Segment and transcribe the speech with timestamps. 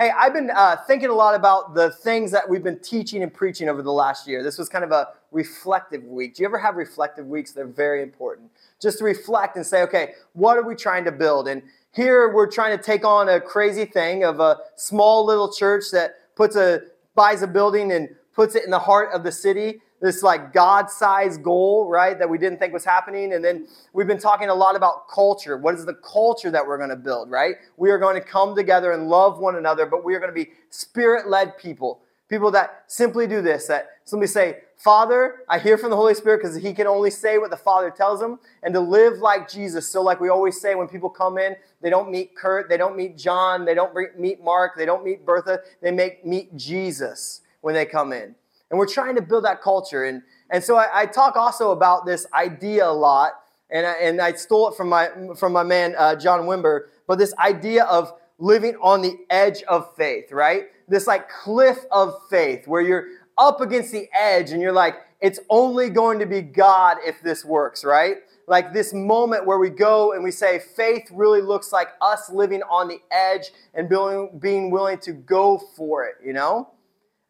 [0.00, 3.30] Hey, I've been uh, thinking a lot about the things that we've been teaching and
[3.30, 4.42] preaching over the last year.
[4.42, 6.34] This was kind of a reflective week.
[6.34, 7.52] Do you ever have reflective weeks?
[7.52, 8.50] They're very important.
[8.80, 11.48] Just to reflect and say, okay, what are we trying to build?
[11.48, 11.60] And
[11.92, 16.34] here we're trying to take on a crazy thing of a small little church that
[16.34, 16.80] puts a
[17.14, 21.42] buys a building and puts it in the heart of the city this like God-sized
[21.42, 23.34] goal, right, that we didn't think was happening.
[23.34, 25.56] And then we've been talking a lot about culture.
[25.56, 27.56] What is the culture that we're going to build, right?
[27.76, 30.34] We are going to come together and love one another, but we are going to
[30.34, 32.00] be spirit-led people.
[32.28, 36.38] People that simply do this, that simply say, Father, I hear from the Holy Spirit
[36.38, 39.88] because He can only say what the Father tells him, and to live like Jesus.
[39.88, 42.96] So, like we always say when people come in, they don't meet Kurt, they don't
[42.96, 47.74] meet John, they don't meet Mark, they don't meet Bertha, they make meet Jesus when
[47.74, 48.36] they come in.
[48.70, 50.04] And we're trying to build that culture.
[50.04, 53.32] And, and so I, I talk also about this idea a lot,
[53.70, 57.18] and I, and I stole it from my, from my man, uh, John Wimber, but
[57.18, 60.64] this idea of living on the edge of faith, right?
[60.88, 63.06] This like cliff of faith where you're
[63.36, 67.44] up against the edge and you're like, it's only going to be God if this
[67.44, 68.16] works, right?
[68.46, 72.62] Like this moment where we go and we say, faith really looks like us living
[72.62, 76.70] on the edge and being, being willing to go for it, you know?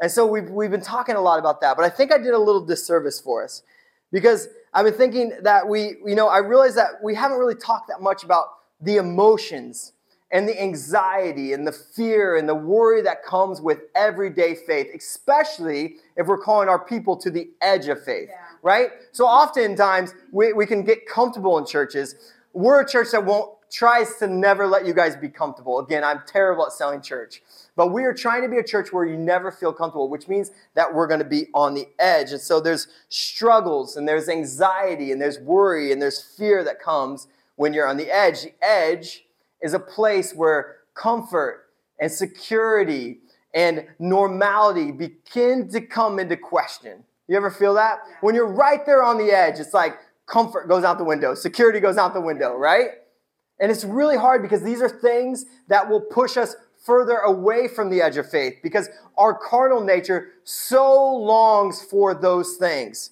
[0.01, 2.33] And so we've, we've been talking a lot about that, but I think I did
[2.33, 3.63] a little disservice for us
[4.13, 7.89] because I've been thinking that we, you know, I realize that we haven't really talked
[7.89, 8.47] that much about
[8.81, 9.93] the emotions
[10.33, 15.97] and the anxiety and the fear and the worry that comes with everyday faith, especially
[16.17, 18.37] if we're calling our people to the edge of faith, yeah.
[18.63, 18.91] right?
[19.13, 22.15] So oftentimes we, we can get comfortable in churches.
[22.53, 25.79] We're a church that won't tries to never let you guys be comfortable.
[25.79, 27.43] Again, I'm terrible at selling church.
[27.77, 30.51] But we are trying to be a church where you never feel comfortable, which means
[30.75, 32.33] that we're going to be on the edge.
[32.33, 37.29] And so there's struggles and there's anxiety and there's worry and there's fear that comes
[37.57, 38.43] when you're on the edge.
[38.43, 39.25] The edge
[39.63, 41.67] is a place where comfort
[42.01, 43.19] and security
[43.55, 47.05] and normality begin to come into question.
[47.29, 48.01] You ever feel that?
[48.21, 51.81] When you're right there on the edge, it's like comfort goes out the window, security
[51.81, 52.91] goes out the window, right?
[53.61, 57.91] And it's really hard because these are things that will push us further away from
[57.91, 58.89] the edge of faith because
[59.19, 63.11] our carnal nature so longs for those things.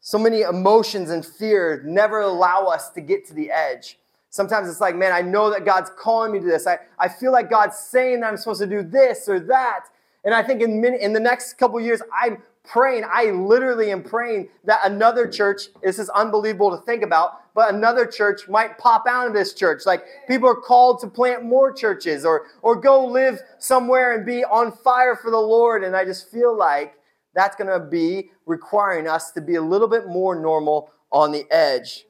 [0.00, 3.98] So many emotions and fear never allow us to get to the edge.
[4.30, 6.66] Sometimes it's like, man, I know that God's calling me to this.
[6.66, 9.86] I, I feel like God's saying that I'm supposed to do this or that.
[10.24, 13.02] And I think in, in the next couple years, I'm praying.
[13.10, 18.06] I literally am praying that another church, this is unbelievable to think about, but another
[18.06, 19.86] church might pop out of this church.
[19.86, 24.44] Like people are called to plant more churches or, or go live somewhere and be
[24.44, 25.82] on fire for the Lord.
[25.82, 26.94] And I just feel like
[27.34, 31.46] that's going to be requiring us to be a little bit more normal on the
[31.50, 32.04] edge.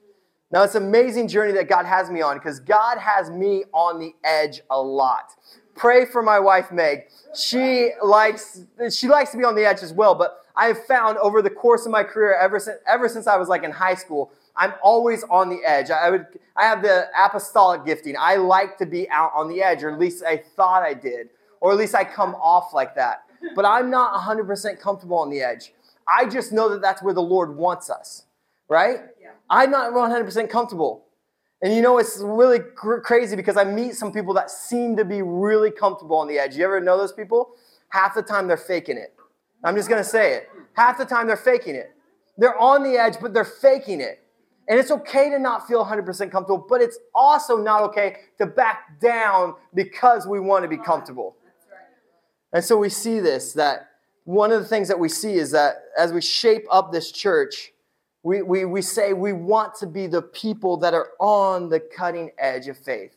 [0.51, 4.01] Now, it's an amazing journey that God has me on because God has me on
[4.01, 5.35] the edge a lot.
[5.79, 7.05] Pray for my wife Meg.
[7.35, 11.19] She likes she likes to be on the edge as well, but I have found
[11.19, 13.95] over the course of my career, ever since, ever since I was like in high
[13.95, 15.89] school, I'm always on the edge.
[15.89, 16.27] I would,
[16.57, 18.17] I have the apostolic gifting.
[18.19, 21.29] I like to be out on the edge, or at least I thought I did,
[21.61, 23.23] or at least I come off like that.
[23.55, 25.73] But I'm not 100% comfortable on the edge.
[26.09, 28.25] I just know that that's where the Lord wants us,
[28.69, 28.97] right?
[29.23, 29.31] Yeah.
[29.49, 31.05] I'm not 100% comfortable.
[31.63, 35.05] And you know, it's really cr- crazy because I meet some people that seem to
[35.05, 36.57] be really comfortable on the edge.
[36.57, 37.51] You ever know those people?
[37.91, 39.15] Half the time they're faking it.
[39.65, 40.49] I'm just going to say it.
[40.75, 41.95] Half the time they're faking it.
[42.37, 44.23] They're on the edge, but they're faking it.
[44.69, 49.01] And it's okay to not feel 100% comfortable, but it's also not okay to back
[49.01, 51.37] down because we want to be comfortable.
[52.53, 53.89] And so we see this that
[54.25, 57.73] one of the things that we see is that as we shape up this church,
[58.23, 62.31] we, we, we say we want to be the people that are on the cutting
[62.39, 63.17] edge of faith.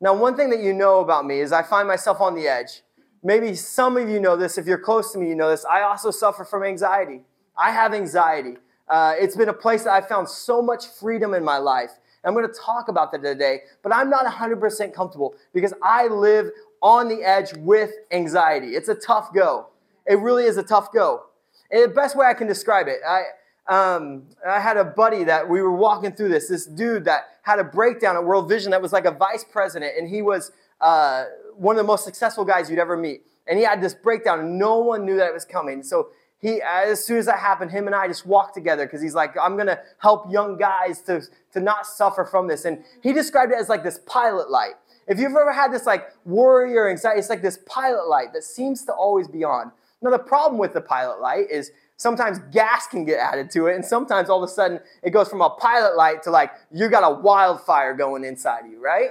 [0.00, 2.82] Now, one thing that you know about me is I find myself on the edge.
[3.22, 4.56] Maybe some of you know this.
[4.56, 5.64] If you're close to me, you know this.
[5.64, 7.22] I also suffer from anxiety.
[7.56, 8.56] I have anxiety.
[8.88, 11.90] Uh, it's been a place that I've found so much freedom in my life.
[12.24, 16.50] I'm going to talk about that today, but I'm not 100% comfortable because I live
[16.82, 18.68] on the edge with anxiety.
[18.68, 19.68] It's a tough go.
[20.06, 21.26] It really is a tough go.
[21.70, 23.22] And the best way I can describe it, I,
[23.68, 27.58] um, I had a buddy that we were walking through this, this dude that had
[27.58, 31.24] a breakdown at World Vision that was like a vice president, and he was uh,
[31.60, 33.22] one of the most successful guys you'd ever meet.
[33.46, 35.82] And he had this breakdown, and no one knew that it was coming.
[35.82, 36.08] So
[36.38, 39.36] he, as soon as that happened, him and I just walked together because he's like,
[39.36, 41.22] I'm gonna help young guys to,
[41.52, 42.64] to not suffer from this.
[42.64, 44.74] And he described it as like this pilot light.
[45.06, 48.44] If you've ever had this like worry or anxiety, it's like this pilot light that
[48.44, 49.70] seems to always be on.
[50.00, 53.74] Now the problem with the pilot light is sometimes gas can get added to it,
[53.74, 56.88] and sometimes all of a sudden it goes from a pilot light to like you
[56.88, 59.10] got a wildfire going inside of you, right?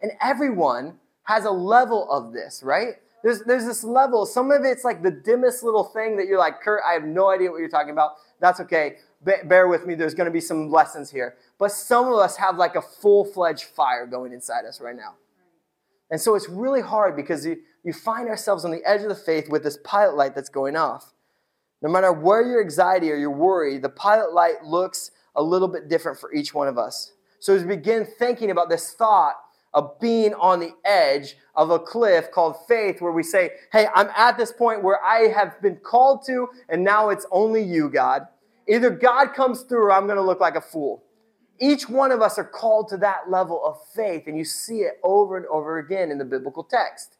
[0.00, 0.94] And everyone
[1.24, 2.94] has a level of this, right?
[3.22, 4.26] There's, there's this level.
[4.26, 7.30] Some of it's like the dimmest little thing that you're like, Kurt, I have no
[7.30, 8.12] idea what you're talking about.
[8.40, 8.96] That's okay.
[9.22, 9.94] bear with me.
[9.94, 11.36] There's going to be some lessons here.
[11.58, 15.14] But some of us have like a full fledged fire going inside us right now.
[16.10, 19.14] And so it's really hard because you, you find ourselves on the edge of the
[19.14, 21.12] faith with this pilot light that's going off.
[21.80, 25.88] No matter where your anxiety or your worry, the pilot light looks a little bit
[25.88, 27.12] different for each one of us.
[27.40, 29.36] So as we begin thinking about this thought
[29.74, 34.08] of being on the edge of a cliff called faith, where we say, Hey, I'm
[34.16, 38.26] at this point where I have been called to, and now it's only you, God.
[38.68, 41.02] Either God comes through or I'm going to look like a fool.
[41.60, 44.94] Each one of us are called to that level of faith, and you see it
[45.02, 47.16] over and over again in the biblical text.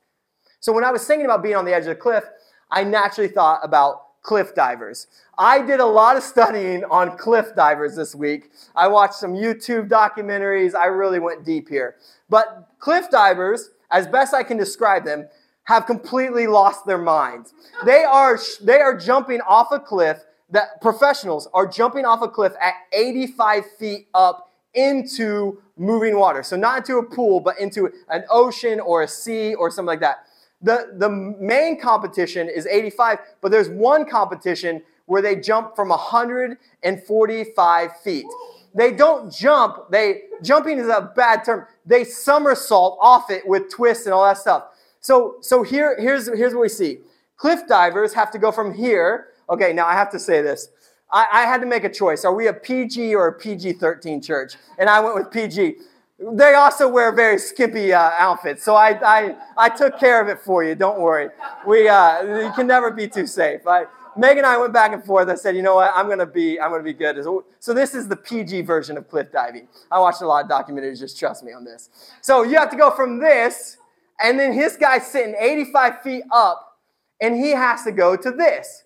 [0.60, 2.24] So when I was thinking about being on the edge of the cliff,
[2.70, 5.08] I naturally thought about cliff divers.
[5.36, 8.50] I did a lot of studying on cliff divers this week.
[8.74, 10.74] I watched some YouTube documentaries.
[10.74, 11.96] I really went deep here.
[12.32, 15.28] But cliff divers, as best I can describe them,
[15.64, 17.52] have completely lost their minds.
[17.84, 22.54] They are, they are jumping off a cliff, that professionals are jumping off a cliff
[22.58, 26.42] at 85 feet up into moving water.
[26.42, 30.00] So not into a pool, but into an ocean or a sea or something like
[30.00, 30.24] that.
[30.62, 37.96] The, the main competition is 85, but there's one competition where they jump from 145
[37.98, 38.26] feet.
[38.74, 41.66] They don't jump, they jumping is a bad term.
[41.84, 44.64] They somersault off it with twists and all that stuff.
[45.00, 46.98] So so here here's here's what we see.
[47.36, 49.28] Cliff divers have to go from here.
[49.50, 50.68] Okay, now I have to say this.
[51.10, 52.24] I, I had to make a choice.
[52.24, 54.54] Are we a PG or a PG 13 church?
[54.78, 55.76] And I went with PG.
[56.18, 60.38] They also wear very skimpy uh, outfits, so I, I, I took care of it
[60.38, 60.76] for you.
[60.76, 61.30] Don't worry.
[61.66, 63.66] We, uh, you can never be too safe.
[63.66, 63.86] I,
[64.16, 65.28] Meg and I went back and forth.
[65.28, 65.90] I said, you know what?
[65.94, 67.22] I'm gonna be, I'm gonna be good.
[67.58, 69.68] So this is the PG version of cliff diving.
[69.90, 70.98] I watched a lot of documentaries.
[70.98, 71.88] Just trust me on this.
[72.20, 73.78] So you have to go from this,
[74.20, 76.78] and then his guy's sitting 85 feet up,
[77.20, 78.84] and he has to go to this.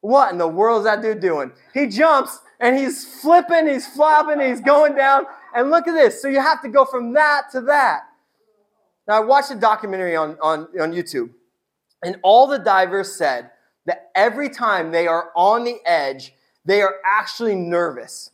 [0.00, 1.52] What in the world is that dude doing?
[1.74, 5.24] He jumps and he's flipping, he's flopping, he's going down.
[5.54, 6.20] And look at this.
[6.20, 8.02] So you have to go from that to that.
[9.08, 11.30] Now, I watched a documentary on, on, on YouTube,
[12.02, 13.50] and all the divers said
[13.86, 16.34] that every time they are on the edge,
[16.64, 18.30] they are actually nervous.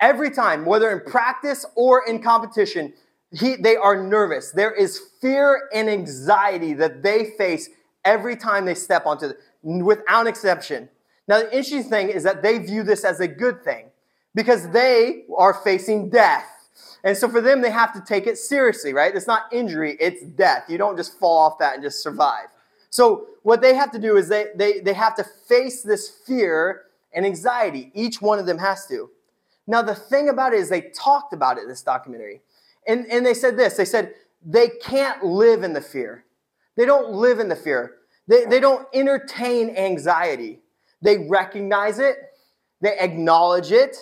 [0.00, 2.92] Every time, whether in practice or in competition,
[3.32, 4.52] he, they are nervous.
[4.52, 7.68] There is fear and anxiety that they face
[8.04, 10.88] every time they step onto without exception.
[11.26, 13.86] Now, the interesting thing is that they view this as a good thing
[14.34, 16.46] because they are facing death.
[17.02, 19.14] And so for them, they have to take it seriously, right?
[19.14, 20.64] It's not injury, it's death.
[20.68, 22.46] You don't just fall off that and just survive.
[22.96, 26.84] So what they have to do is they, they, they have to face this fear
[27.12, 27.90] and anxiety.
[27.92, 29.10] Each one of them has to.
[29.66, 32.40] Now, the thing about it is they talked about it in this documentary.
[32.88, 36.24] And, and they said this they said they can't live in the fear.
[36.74, 37.96] They don't live in the fear.
[38.28, 40.60] They, they don't entertain anxiety.
[41.02, 42.16] They recognize it,
[42.80, 43.94] they acknowledge it,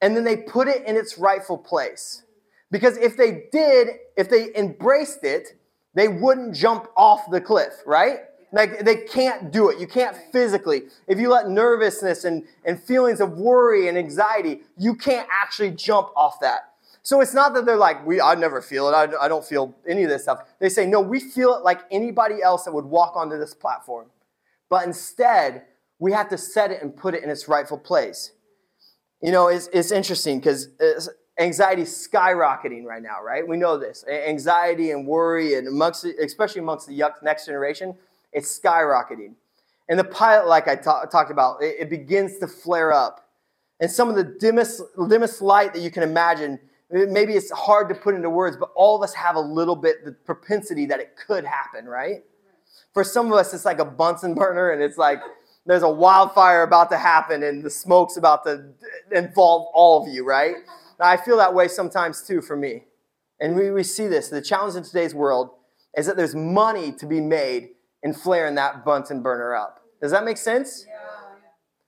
[0.00, 2.22] and then they put it in its rightful place.
[2.70, 5.60] Because if they did, if they embraced it,
[5.92, 8.20] they wouldn't jump off the cliff, right?
[8.52, 9.78] Like they can't do it.
[9.78, 10.82] You can't physically.
[11.06, 16.08] If you let nervousness and, and feelings of worry and anxiety, you can't actually jump
[16.16, 16.60] off that.
[17.02, 18.92] So it's not that they're like, we, I never feel it.
[18.92, 20.40] I, I don't feel any of this stuff.
[20.60, 24.08] They say, no, we feel it like anybody else that would walk onto this platform.
[24.68, 25.64] But instead,
[25.98, 28.32] we have to set it and put it in its rightful place.
[29.22, 31.00] You know, it's, it's interesting because uh,
[31.40, 33.46] anxiety is skyrocketing right now, right?
[33.46, 34.04] We know this.
[34.06, 37.94] Anxiety and worry, and amongst, especially amongst the next generation,
[38.32, 39.34] it's skyrocketing.
[39.88, 43.30] And the pilot, like I ta- talked about, it, it, begins to flare up.
[43.80, 46.58] And some of the dimmest, dimmest light that you can imagine,
[46.90, 50.04] maybe it's hard to put into words, but all of us have a little bit
[50.04, 52.24] the propensity that it could happen, right?
[52.92, 55.20] For some of us, it's like a Bunsen burner, and it's like,
[55.68, 58.72] there's a wildfire about to happen and the smoke's about to
[59.12, 60.56] involve all of you, right?
[60.98, 62.84] I feel that way sometimes too for me.
[63.38, 64.30] And we, we see this.
[64.30, 65.50] The challenge in today's world
[65.94, 67.68] is that there's money to be made
[68.02, 69.80] in flaring that Bunsen burner up.
[70.00, 70.84] Does that make sense?
[70.86, 70.94] Yeah.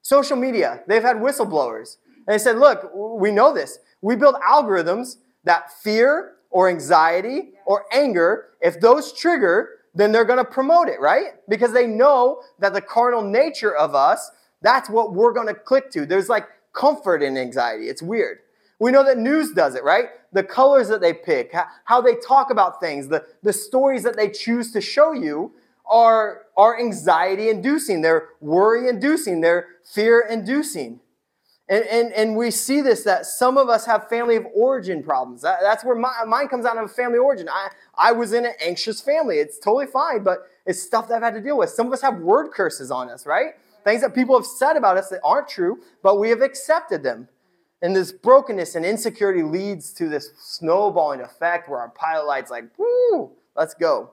[0.02, 1.96] Social media, they've had whistleblowers.
[2.26, 3.78] And they said, look, we know this.
[4.00, 10.38] We build algorithms that fear or anxiety or anger, if those trigger, then they're going
[10.38, 11.34] to promote it, right?
[11.48, 14.30] Because they know that the carnal nature of us,
[14.62, 16.06] that's what we're going to click to.
[16.06, 17.88] There's like comfort in anxiety.
[17.88, 18.38] It's weird.
[18.78, 20.06] We know that news does it, right?
[20.32, 24.28] The colors that they pick, how they talk about things, the, the stories that they
[24.30, 25.52] choose to show you
[25.90, 28.00] are, are anxiety inducing.
[28.00, 29.40] They're worry inducing.
[29.40, 31.00] They're fear inducing.
[31.68, 35.42] And, and, and we see this that some of us have family of origin problems.
[35.42, 37.48] That, that's where my, mine comes out of family origin.
[37.48, 39.38] I, I was in an anxious family.
[39.38, 41.70] It's totally fine, but it's stuff that I've had to deal with.
[41.70, 43.50] Some of us have word curses on us, right?
[43.84, 47.28] Things that people have said about us that aren't true, but we have accepted them.
[47.82, 52.64] And this brokenness and insecurity leads to this snowballing effect where our pilot light's like,
[52.78, 54.12] woo, let's go.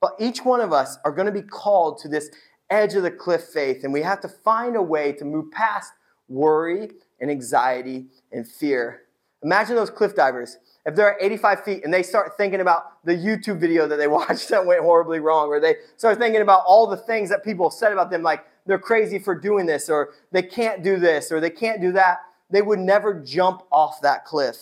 [0.00, 2.30] But each one of us are going to be called to this
[2.70, 5.92] edge of the cliff faith, and we have to find a way to move past
[6.28, 9.02] worry and anxiety and fear.
[9.42, 10.58] Imagine those cliff divers.
[10.84, 14.06] If they're at 85 feet and they start thinking about the YouTube video that they
[14.08, 17.70] watched that went horribly wrong, or they start thinking about all the things that people
[17.70, 21.40] said about them, like they're crazy for doing this, or they can't do this, or
[21.40, 22.18] they can't do that,
[22.50, 24.56] they would never jump off that cliff.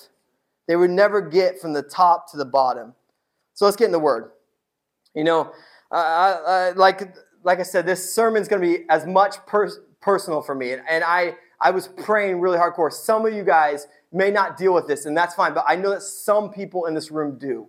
[0.67, 2.95] They would never get from the top to the bottom.
[3.53, 4.31] So let's get in the word.
[5.15, 5.53] You know,
[5.91, 10.55] uh, like, like I said, this sermon's going to be as much per- personal for
[10.55, 10.73] me.
[10.73, 12.93] And, and I, I was praying really hardcore.
[12.93, 15.91] Some of you guys may not deal with this, and that's fine, but I know
[15.91, 17.69] that some people in this room do.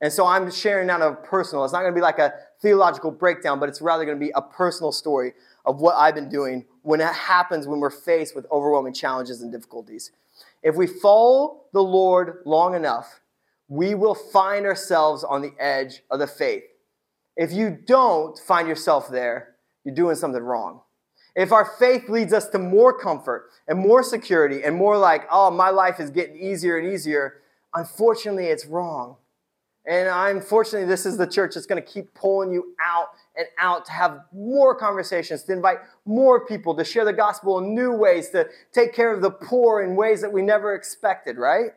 [0.00, 1.64] And so I'm sharing out of personal.
[1.64, 4.32] It's not going to be like a theological breakdown, but it's rather going to be
[4.34, 5.32] a personal story
[5.64, 9.52] of what I've been doing when it happens when we're faced with overwhelming challenges and
[9.52, 10.10] difficulties.
[10.62, 13.20] If we follow the Lord long enough,
[13.72, 16.62] we will find ourselves on the edge of the faith.
[17.38, 20.82] If you don't find yourself there, you're doing something wrong.
[21.34, 25.50] If our faith leads us to more comfort and more security and more like, oh,
[25.50, 27.40] my life is getting easier and easier,
[27.72, 29.16] unfortunately, it's wrong.
[29.86, 33.06] And unfortunately, this is the church that's going to keep pulling you out
[33.38, 37.74] and out to have more conversations, to invite more people, to share the gospel in
[37.74, 41.70] new ways, to take care of the poor in ways that we never expected, right?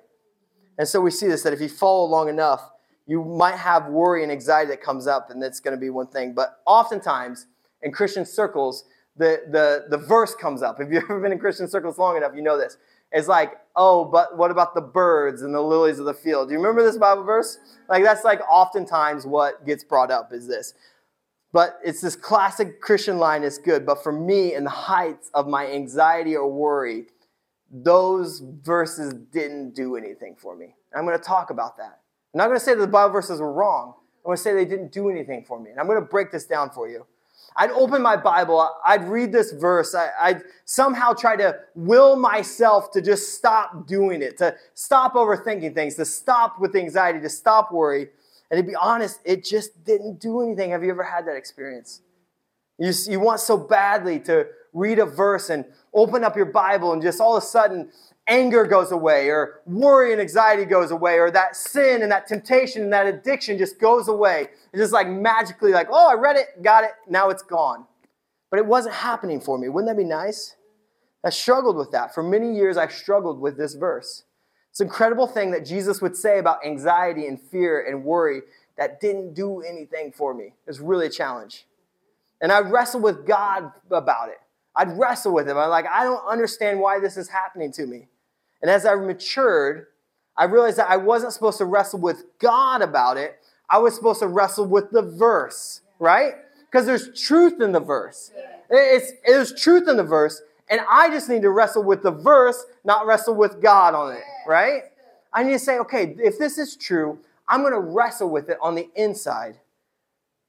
[0.78, 2.72] And so we see this that if you follow long enough,
[3.08, 6.08] you might have worry and anxiety that comes up, and that's going to be one
[6.08, 6.34] thing.
[6.34, 7.48] But oftentimes
[7.82, 10.80] in Christian circles, the, the, the verse comes up.
[10.80, 12.78] If you've ever been in Christian circles long enough, you know this.
[13.12, 16.50] It's like, oh, but what about the birds and the lilies of the field?
[16.50, 17.60] Do you remember this Bible verse?
[17.88, 20.74] Like, that's like oftentimes what gets brought up is this.
[21.54, 23.86] But it's this classic Christian line is good.
[23.86, 27.06] But for me, in the heights of my anxiety or worry,
[27.84, 30.76] those verses didn't do anything for me.
[30.96, 32.00] I'm going to talk about that.
[32.34, 33.96] I'm not going to say that the Bible verses were wrong.
[34.20, 35.72] I'm going to say they didn't do anything for me.
[35.72, 37.06] And I'm going to break this down for you.
[37.58, 42.92] I'd open my Bible, I'd read this verse, I, would somehow try to will myself
[42.92, 47.72] to just stop doing it, to stop overthinking things, to stop with anxiety, to stop
[47.72, 48.10] worry.
[48.52, 50.72] And to be honest, it just didn't do anything.
[50.72, 52.02] Have you ever had that experience?
[52.78, 57.02] You, you want so badly to read a verse and open up your Bible, and
[57.02, 57.90] just all of a sudden
[58.28, 62.84] anger goes away, or worry and anxiety goes away, or that sin and that temptation
[62.84, 64.50] and that addiction just goes away.
[64.74, 67.86] It's just like magically, like, oh, I read it, got it, now it's gone.
[68.52, 69.70] But it wasn't happening for me.
[69.70, 70.56] Wouldn't that be nice?
[71.24, 72.14] I struggled with that.
[72.14, 74.24] For many years, I struggled with this verse.
[74.70, 78.42] It's an incredible thing that Jesus would say about anxiety and fear and worry
[78.78, 80.54] that didn't do anything for me.
[80.68, 81.66] It's really a challenge.
[82.42, 84.40] And I wrestled with God about it.
[84.76, 85.58] I'd wrestle with him.
[85.58, 88.08] I'm like, I don't understand why this is happening to me.
[88.62, 89.88] And as I matured,
[90.38, 93.40] I realized that I wasn't supposed to wrestle with God about it.
[93.70, 96.34] I was supposed to wrestle with the verse, right?
[96.70, 98.32] Because there's truth in the verse.
[98.70, 102.66] It's, there's truth in the verse, and I just need to wrestle with the verse,
[102.84, 104.84] not wrestle with God on it, right?
[105.32, 108.58] I need to say, okay, if this is true, I'm going to wrestle with it
[108.62, 109.58] on the inside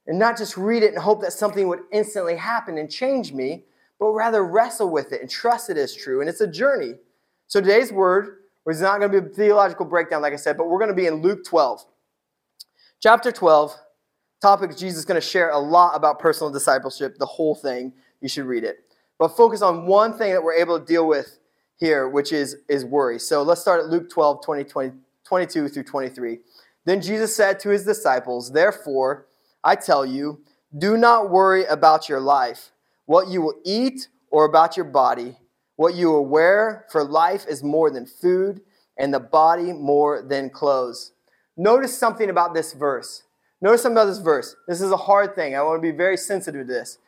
[0.06, 3.64] and not just read it and hope that something would instantly happen and change me,
[3.98, 6.20] but rather wrestle with it and trust it as true.
[6.20, 6.94] And it's a journey.
[7.46, 10.68] So today's word is not going to be a theological breakdown, like I said, but
[10.68, 11.84] we're going to be in Luke 12.
[13.00, 13.76] Chapter 12,
[14.42, 17.92] topic Jesus is going to share a lot about personal discipleship, the whole thing.
[18.20, 18.78] You should read it.
[19.18, 21.38] But focus on one thing that we're able to deal with
[21.76, 23.18] here, which is, is worry.
[23.18, 24.92] So let's start at Luke 12, 20, 20,
[25.24, 26.38] 22 through 23.
[26.84, 29.26] Then Jesus said to his disciples, Therefore,
[29.62, 30.40] I tell you,
[30.76, 32.70] do not worry about your life,
[33.06, 35.36] what you will eat, or about your body
[35.76, 38.62] what you will wear, for life is more than food,
[38.98, 41.12] and the body more than clothes.
[41.56, 43.24] Notice something about this verse.
[43.60, 44.56] Notice something about this verse.
[44.66, 45.54] This is a hard thing.
[45.54, 46.98] I want to be very sensitive to this.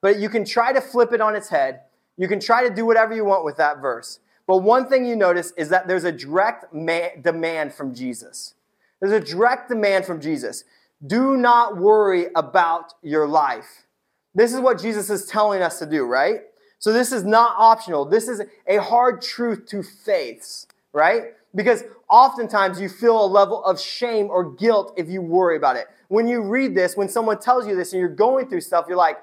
[0.00, 1.80] But you can try to flip it on its head.
[2.16, 4.20] You can try to do whatever you want with that verse.
[4.46, 8.54] But one thing you notice is that there's a direct man- demand from Jesus.
[9.00, 10.64] There's a direct demand from Jesus.
[11.06, 13.86] Do not worry about your life.
[14.34, 16.42] This is what Jesus is telling us to do, right?
[16.78, 18.04] So this is not optional.
[18.04, 21.34] This is a hard truth to faiths, right?
[21.54, 25.86] Because oftentimes you feel a level of shame or guilt if you worry about it.
[26.08, 28.96] When you read this, when someone tells you this and you're going through stuff, you're
[28.96, 29.18] like,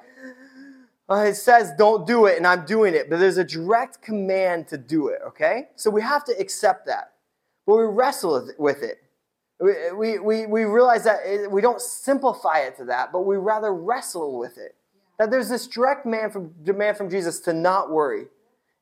[1.09, 4.67] uh, it says don't do it and I'm doing it, but there's a direct command
[4.69, 5.69] to do it, okay?
[5.75, 7.13] So we have to accept that.
[7.65, 9.01] But we wrestle with it.
[9.95, 14.37] We, we, we realize that we don't simplify it to that, but we rather wrestle
[14.37, 14.75] with it.
[15.17, 18.25] That there's this direct man from, demand from Jesus to not worry.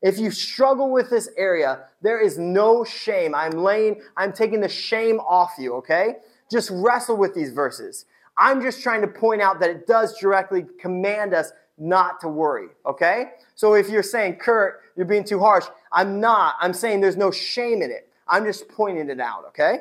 [0.01, 3.33] If you struggle with this area, there is no shame.
[3.33, 6.15] I'm laying, I'm taking the shame off you, okay?
[6.51, 8.05] Just wrestle with these verses.
[8.37, 12.67] I'm just trying to point out that it does directly command us not to worry,
[12.85, 13.31] okay?
[13.55, 16.55] So if you're saying, Kurt, you're being too harsh, I'm not.
[16.59, 18.09] I'm saying there's no shame in it.
[18.27, 19.79] I'm just pointing it out, okay?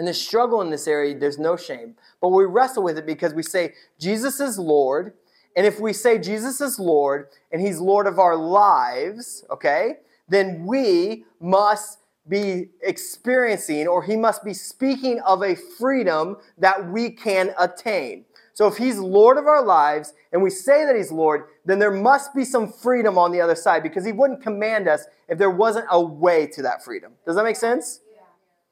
[0.00, 1.94] And the struggle in this area, there's no shame.
[2.22, 5.12] But we wrestle with it because we say, Jesus is Lord.
[5.54, 10.64] And if we say Jesus is Lord and He's Lord of our lives, okay, then
[10.64, 17.52] we must be experiencing or He must be speaking of a freedom that we can
[17.58, 18.24] attain.
[18.54, 21.90] So if He's Lord of our lives and we say that He's Lord, then there
[21.90, 25.50] must be some freedom on the other side because He wouldn't command us if there
[25.50, 27.12] wasn't a way to that freedom.
[27.26, 28.00] Does that make sense?
[28.10, 28.22] Yeah.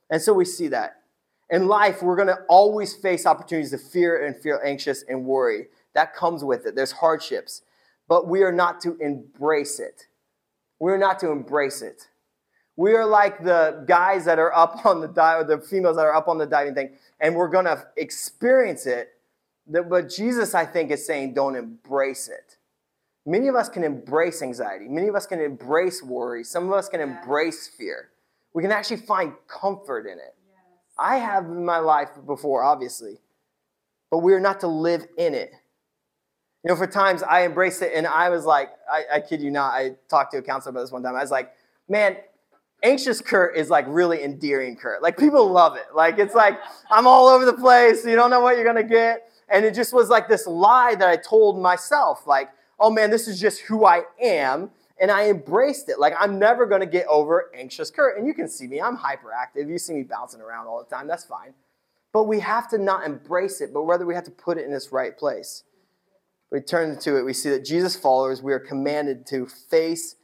[0.08, 0.97] And so we see that.
[1.50, 5.68] In life, we're going to always face opportunities to fear and feel anxious and worry.
[5.94, 6.74] That comes with it.
[6.74, 7.62] There's hardships.
[8.06, 10.06] But we are not to embrace it.
[10.78, 12.08] We're not to embrace it.
[12.76, 16.06] We are like the guys that are up on the dive, or the females that
[16.06, 19.08] are up on the diving thing, and we're going to experience it.
[19.66, 22.56] But Jesus, I think, is saying don't embrace it.
[23.26, 24.86] Many of us can embrace anxiety.
[24.88, 26.44] Many of us can embrace worry.
[26.44, 28.10] Some of us can embrace fear.
[28.54, 30.34] We can actually find comfort in it.
[30.98, 33.18] I have in my life before, obviously,
[34.10, 35.52] but we are not to live in it.
[36.64, 39.50] You know, for times I embraced it and I was like, I, I kid you
[39.50, 41.14] not, I talked to a counselor about this one time.
[41.14, 41.52] I was like,
[41.88, 42.16] man,
[42.82, 45.02] anxious Kurt is like really endearing Kurt.
[45.02, 45.86] Like people love it.
[45.94, 46.58] Like it's like
[46.90, 48.04] I'm all over the place.
[48.04, 49.30] You don't know what you're gonna get.
[49.48, 53.28] And it just was like this lie that I told myself, like, oh man, this
[53.28, 55.98] is just who I am and I embraced it.
[55.98, 58.18] Like I'm never going to get over anxious Kurt.
[58.18, 59.68] And you can see me, I'm hyperactive.
[59.68, 61.06] You see me bouncing around all the time.
[61.06, 61.54] That's fine.
[62.12, 64.72] But we have to not embrace it, but rather we have to put it in
[64.72, 65.64] its right place.
[66.50, 70.16] We turn to it, we see that Jesus followers, we are commanded to face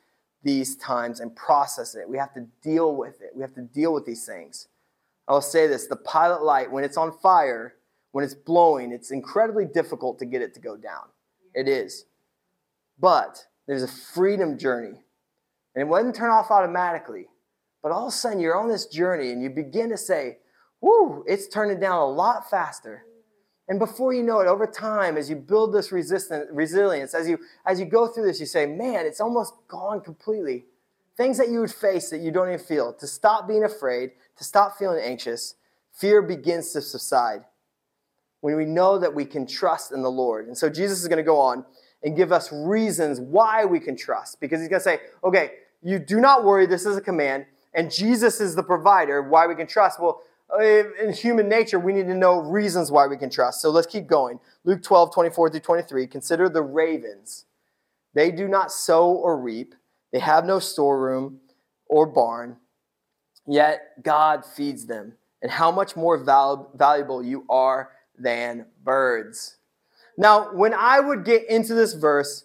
[0.42, 2.08] these times and process it.
[2.08, 3.30] We have to deal with it.
[3.34, 4.68] We have to deal with these things.
[5.28, 7.74] I'll say this the pilot light, when it's on fire,
[8.12, 11.08] when it's blowing, it's incredibly difficult to get it to go down.
[11.54, 12.04] It is.
[12.98, 15.00] But there's a freedom journey.
[15.74, 17.26] And it wouldn't turn off automatically.
[17.82, 20.38] But all of a sudden, you're on this journey and you begin to say,
[20.80, 23.04] Whoo, it's turning down a lot faster.
[23.68, 27.38] And before you know it, over time, as you build this resistance, resilience, as you,
[27.64, 30.66] as you go through this, you say, Man, it's almost gone completely.
[31.16, 32.92] Things that you would face that you don't even feel.
[32.94, 35.54] To stop being afraid, to stop feeling anxious,
[35.92, 37.44] fear begins to subside
[38.40, 40.46] when we know that we can trust in the Lord.
[40.48, 41.64] And so Jesus is going to go on
[42.04, 44.38] and give us reasons why we can trust.
[44.40, 47.90] Because he's going to say, okay, you do not worry, this is a command, and
[47.90, 50.00] Jesus is the provider, why we can trust.
[50.00, 50.22] Well,
[50.60, 53.60] in human nature, we need to know reasons why we can trust.
[53.60, 54.38] So let's keep going.
[54.64, 56.06] Luke 12, 24 through 23.
[56.06, 57.46] Consider the ravens.
[58.14, 59.74] They do not sow or reap,
[60.12, 61.40] they have no storeroom
[61.86, 62.58] or barn,
[63.46, 65.14] yet God feeds them.
[65.42, 69.56] And how much more val- valuable you are than birds.
[70.16, 72.44] Now, when I would get into this verse,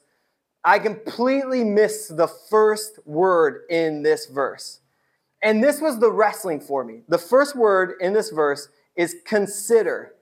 [0.64, 4.80] I completely missed the first word in this verse.
[5.42, 7.04] And this was the wrestling for me.
[7.08, 10.14] The first word in this verse is consider.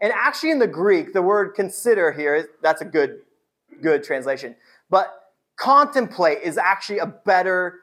[0.00, 3.20] And actually in the Greek, the word consider here, that's a good
[3.80, 4.56] good translation.
[4.90, 7.80] But contemplate is actually a better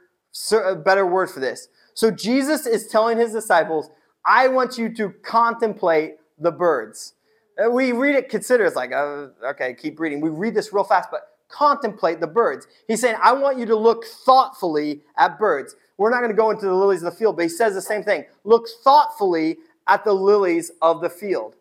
[0.51, 1.67] a better word for this.
[1.93, 3.89] So Jesus is telling his disciples,
[4.25, 7.13] I want you to contemplate the birds.
[7.61, 10.21] Uh, we read it, consider, it's like, uh, okay, keep reading.
[10.21, 12.67] We read this real fast, but contemplate the birds.
[12.87, 15.75] He's saying, I want you to look thoughtfully at birds.
[15.97, 17.81] We're not going to go into the lilies of the field, but he says the
[17.81, 18.25] same thing.
[18.43, 21.55] Look thoughtfully at the lilies of the field.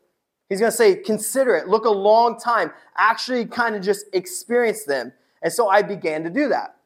[0.49, 4.85] He's going to say, consider it, look a long time, actually kind of just experience
[4.85, 5.13] them.
[5.43, 6.77] And so I began to do that.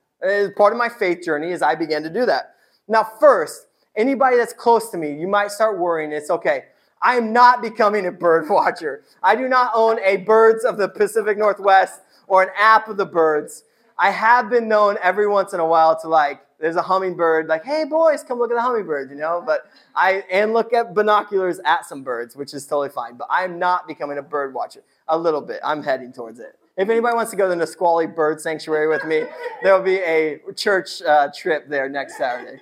[0.57, 2.55] Part of my faith journey is I began to do that.
[2.89, 6.13] Now, first, anybody that's close to me, you might start worrying.
[6.13, 6.65] It's okay.
[7.05, 9.05] I am not becoming a bird watcher.
[9.23, 13.05] I do not own a Birds of the Pacific Northwest or an app of the
[13.05, 13.65] birds.
[13.99, 17.63] I have been known every once in a while to like, there's a hummingbird, like,
[17.63, 19.43] hey boys, come look at the hummingbird, you know?
[19.45, 23.17] But I, and look at binoculars at some birds, which is totally fine.
[23.17, 24.83] But I'm not becoming a bird watcher.
[25.09, 25.61] A little bit.
[25.63, 26.59] I'm heading towards it.
[26.79, 29.25] If anybody wants to go to the Nisqually Bird Sanctuary with me,
[29.63, 32.61] there'll be a church uh, trip there next Saturday.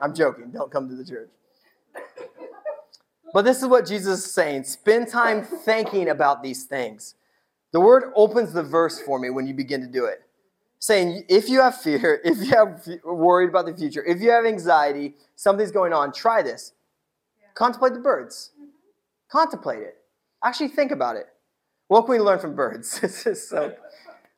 [0.00, 0.50] I'm joking.
[0.50, 1.28] Don't come to the church.
[3.32, 7.14] But this is what Jesus is saying spend time thinking about these things.
[7.72, 10.22] The word opens the verse for me when you begin to do it.
[10.78, 14.44] Saying, if you have fear, if you have worried about the future, if you have
[14.44, 16.72] anxiety, something's going on, try this.
[17.40, 17.48] Yeah.
[17.54, 18.50] Contemplate the birds.
[18.54, 18.70] Mm-hmm.
[19.30, 19.96] Contemplate it.
[20.44, 21.26] Actually think about it.
[21.88, 23.00] What can we learn from birds?
[23.00, 23.74] this is so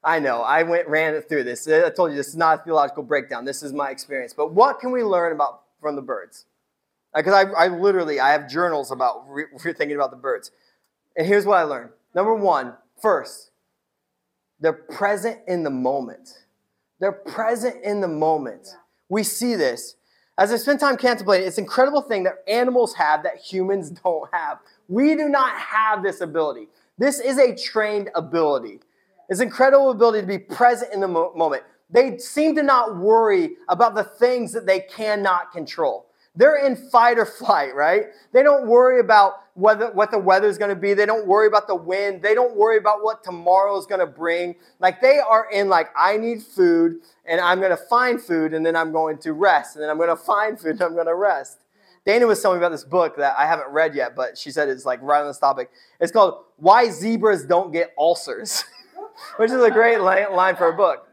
[0.05, 1.67] I know, I went ran through this.
[1.67, 3.47] I told you this is not a theological breakdown.
[3.47, 4.35] This is my experience.
[4.35, 6.45] But what can we learn about from the birds?
[7.15, 10.51] Uh, because I, I literally I have journals about re- thinking about the birds.
[11.17, 11.91] And here's what I learned.
[12.15, 13.51] Number one, first,
[14.61, 16.45] they're present in the moment.
[17.01, 18.69] They're present in the moment.
[19.09, 19.97] We see this.
[20.37, 24.29] As I spend time contemplating, it's an incredible thing that animals have that humans don't
[24.33, 24.59] have.
[24.89, 26.69] We do not have this ability.
[26.99, 28.81] This is a trained ability.
[29.29, 31.63] It's incredible ability to be present in the mo- moment.
[31.91, 36.07] They seem to not worry about the things that they cannot control.
[36.37, 38.07] They're in fight or flight, right?
[38.33, 40.93] They don't worry about whether, what the weather is going to be.
[40.93, 42.23] They don't worry about the wind.
[42.23, 44.57] They don't worry about what tomorrow is going to bring.
[44.81, 48.67] Like they are in like, I need food and I'm going to find food and
[48.67, 51.07] then I'm going to rest and then I'm going to find food and I'm going
[51.07, 51.61] to rest.
[52.05, 54.69] Dana was telling me about this book that I haven't read yet, but she said
[54.69, 55.71] it's like right on this topic.
[56.01, 58.65] It's called Why Zebras Don't Get Ulcers,
[59.37, 61.09] which is a great line for a book.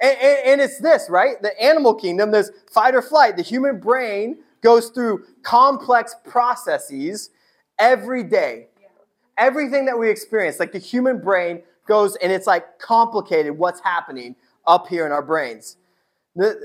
[0.00, 1.40] And, and, and, it's this, right?
[1.40, 3.36] The animal kingdom, there's fight or flight.
[3.36, 7.30] The human brain goes through complex processes
[7.78, 8.68] every day.
[9.36, 14.36] Everything that we experience, like the human brain goes and it's like complicated what's happening
[14.66, 15.76] up here in our brains.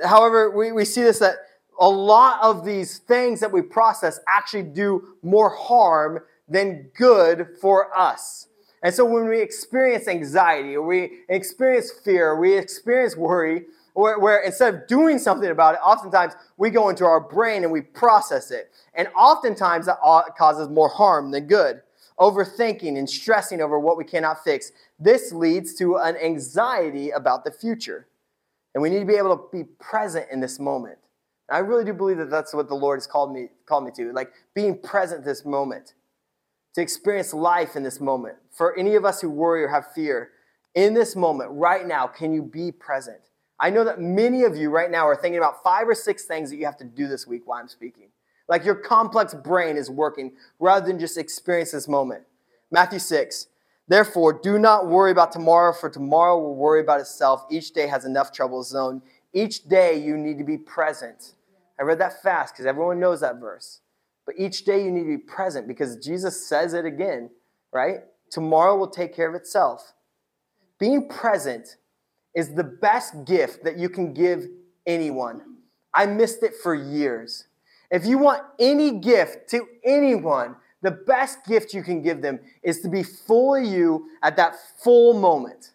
[0.06, 1.36] However, we, we see this that
[1.80, 7.96] a lot of these things that we process actually do more harm than good for
[7.98, 8.48] us.
[8.84, 13.66] And so when we experience anxiety or we experience fear, or we experience worry,
[13.98, 17.72] where, where, instead of doing something about it, oftentimes we go into our brain and
[17.72, 18.70] we process it.
[18.94, 19.98] And oftentimes that
[20.38, 21.82] causes more harm than good.
[22.20, 24.72] Overthinking and stressing over what we cannot fix.
[25.00, 28.08] This leads to an anxiety about the future.
[28.76, 31.00] And we need to be able to be present in this moment.
[31.50, 34.14] I really do believe that that's what the Lord has called me, called me to,
[34.14, 35.96] like being present this moment,
[36.76, 38.36] to experience life in this moment.
[38.52, 40.30] For any of us who worry or have fear,
[40.76, 43.18] in this moment, right now, can you be present?
[43.60, 46.50] I know that many of you right now are thinking about five or six things
[46.50, 48.10] that you have to do this week while I'm speaking.
[48.48, 52.24] Like your complex brain is working rather than just experience this moment.
[52.72, 53.48] Matthew 6.
[53.88, 57.46] Therefore, do not worry about tomorrow, for tomorrow will worry about itself.
[57.50, 59.02] Each day has enough trouble of its own.
[59.34, 61.34] Each day you need to be present.
[61.80, 63.82] I read that fast because everyone knows that verse.
[64.26, 67.30] But each day you need to be present because Jesus says it again,
[67.72, 68.00] right?
[68.30, 69.94] Tomorrow will take care of itself.
[70.80, 71.78] Being present
[72.38, 74.48] is the best gift that you can give
[74.86, 75.42] anyone.
[75.92, 77.48] I missed it for years.
[77.90, 82.82] If you want any gift to anyone, the best gift you can give them is
[82.82, 85.72] to be fully you at that full moment.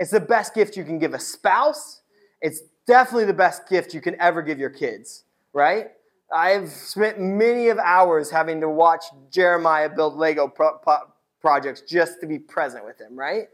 [0.00, 2.00] It's the best gift you can give a spouse.
[2.40, 5.22] It's definitely the best gift you can ever give your kids,
[5.52, 5.92] right?
[6.34, 12.20] I've spent many of hours having to watch Jeremiah build Lego pro- pro- projects just
[12.20, 13.46] to be present with him, right?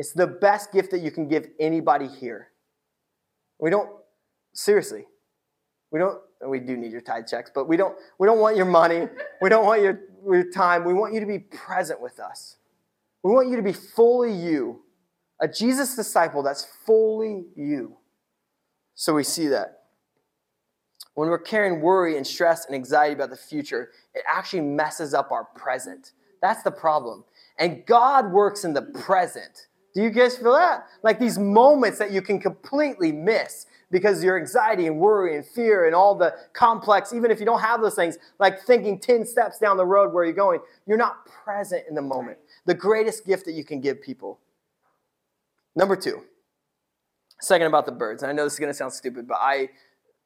[0.00, 2.48] It's the best gift that you can give anybody here.
[3.58, 3.90] We don't
[4.54, 5.04] seriously.
[5.90, 8.64] We don't we do need your tithe checks, but we don't we don't want your
[8.64, 9.08] money.
[9.42, 10.84] We don't want your, your time.
[10.84, 12.56] We want you to be present with us.
[13.22, 14.80] We want you to be fully you.
[15.38, 17.98] A Jesus disciple that's fully you.
[18.94, 19.80] So we see that.
[21.12, 25.30] When we're carrying worry and stress and anxiety about the future, it actually messes up
[25.30, 26.12] our present.
[26.40, 27.24] That's the problem.
[27.58, 29.66] And God works in the present.
[29.94, 30.86] Do you guys feel that?
[31.02, 35.86] Like these moments that you can completely miss because your anxiety and worry and fear
[35.86, 39.58] and all the complex, even if you don't have those things, like thinking 10 steps
[39.58, 42.38] down the road where you're going, you're not present in the moment.
[42.66, 44.38] The greatest gift that you can give people.
[45.74, 46.22] Number two,
[47.40, 48.22] Second, about the birds.
[48.22, 49.70] And I know this is going to sound stupid, but I,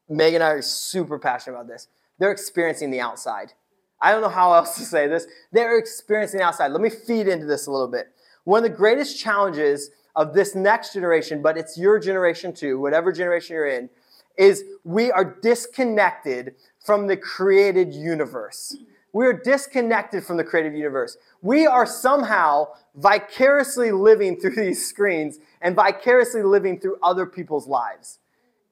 [0.08, 1.88] Megan and I are super passionate about this.
[2.18, 3.52] They're experiencing the outside.
[4.00, 5.26] I don't know how else to say this.
[5.52, 6.72] They're experiencing the outside.
[6.72, 8.08] Let me feed into this a little bit.
[8.44, 13.12] One of the greatest challenges of this next generation, but it's your generation too, whatever
[13.12, 13.90] generation you're in,
[14.36, 16.54] is we are disconnected
[16.84, 18.76] from the created universe.
[19.12, 21.16] We are disconnected from the creative universe.
[21.40, 28.18] We are somehow vicariously living through these screens and vicariously living through other people's lives.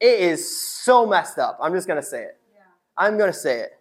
[0.01, 1.59] It is so messed up.
[1.63, 2.41] I'm just going to say it.
[2.53, 2.63] Yeah.
[2.97, 3.79] I'm going to say it.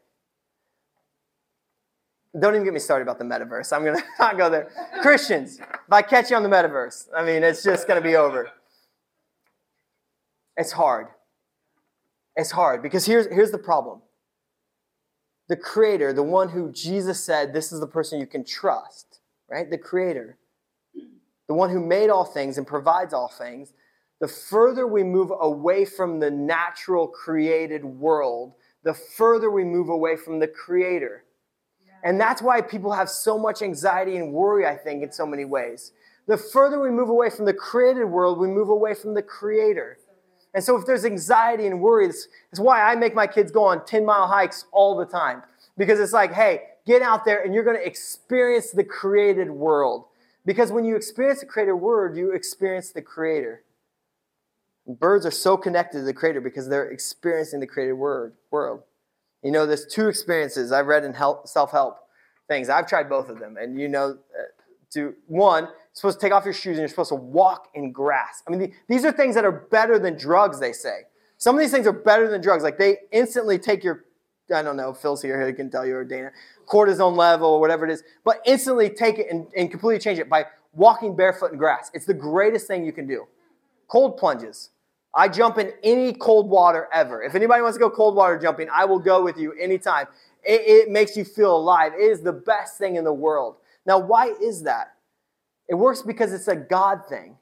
[2.39, 3.73] Don't even get me started about the metaverse.
[3.73, 4.69] I'm to not go there.
[5.01, 8.49] Christians, if I catch you on the metaverse, I mean, it's just to be over.
[10.55, 11.07] It's hard.
[12.35, 14.01] It's hard because here's, here's the problem
[15.49, 19.69] the creator, the one who Jesus said, this is the person you can trust, right?
[19.69, 20.37] The creator.
[21.49, 23.73] the one who made all things and provides all things,
[24.21, 30.15] the further we move away from the natural created world, the further we move away
[30.15, 31.25] from the creator.
[32.03, 35.45] And that's why people have so much anxiety and worry, I think, in so many
[35.45, 35.91] ways.
[36.27, 39.97] The further we move away from the created world, we move away from the creator.
[40.53, 43.85] And so if there's anxiety and worry, it's, why I make my kids go on
[43.85, 45.43] 10 mile hikes all the time.
[45.77, 50.05] Because it's like, hey, get out there and you're going to experience the created world.
[50.45, 53.63] Because when you experience the created world, you experience the creator.
[54.87, 58.83] Birds are so connected to the creator because they're experiencing the created word, world.
[59.43, 61.47] You know, there's two experiences I've read in help
[62.47, 62.69] things.
[62.69, 63.57] I've tried both of them.
[63.57, 64.43] And you know, uh,
[64.91, 67.91] to one, you're supposed to take off your shoes and you're supposed to walk in
[67.91, 68.43] grass.
[68.47, 71.03] I mean, these are things that are better than drugs, they say.
[71.37, 72.63] Some of these things are better than drugs.
[72.63, 74.05] Like they instantly take your,
[74.53, 76.31] I don't know, Phil's here, he can tell you, or Dana,
[76.67, 80.29] cortisone level or whatever it is, but instantly take it and, and completely change it
[80.29, 81.89] by walking barefoot in grass.
[81.93, 83.27] It's the greatest thing you can do.
[83.87, 84.69] Cold plunges.
[85.13, 87.21] I jump in any cold water ever.
[87.21, 90.07] If anybody wants to go cold water jumping, I will go with you anytime.
[90.43, 91.93] It, it makes you feel alive.
[91.93, 93.57] It is the best thing in the world.
[93.85, 94.93] Now, why is that?
[95.67, 97.37] It works because it's a God thing.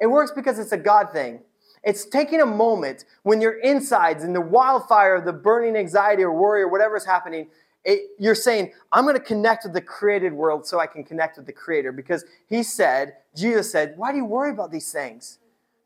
[0.00, 1.40] It works because it's a God thing.
[1.84, 6.32] It's taking a moment when your insides in the wildfire of the burning anxiety or
[6.32, 7.48] worry or whatever is happening,
[7.84, 11.36] it, you're saying, I'm going to connect with the created world so I can connect
[11.36, 11.92] with the Creator.
[11.92, 15.38] Because He said, Jesus said, Why do you worry about these things?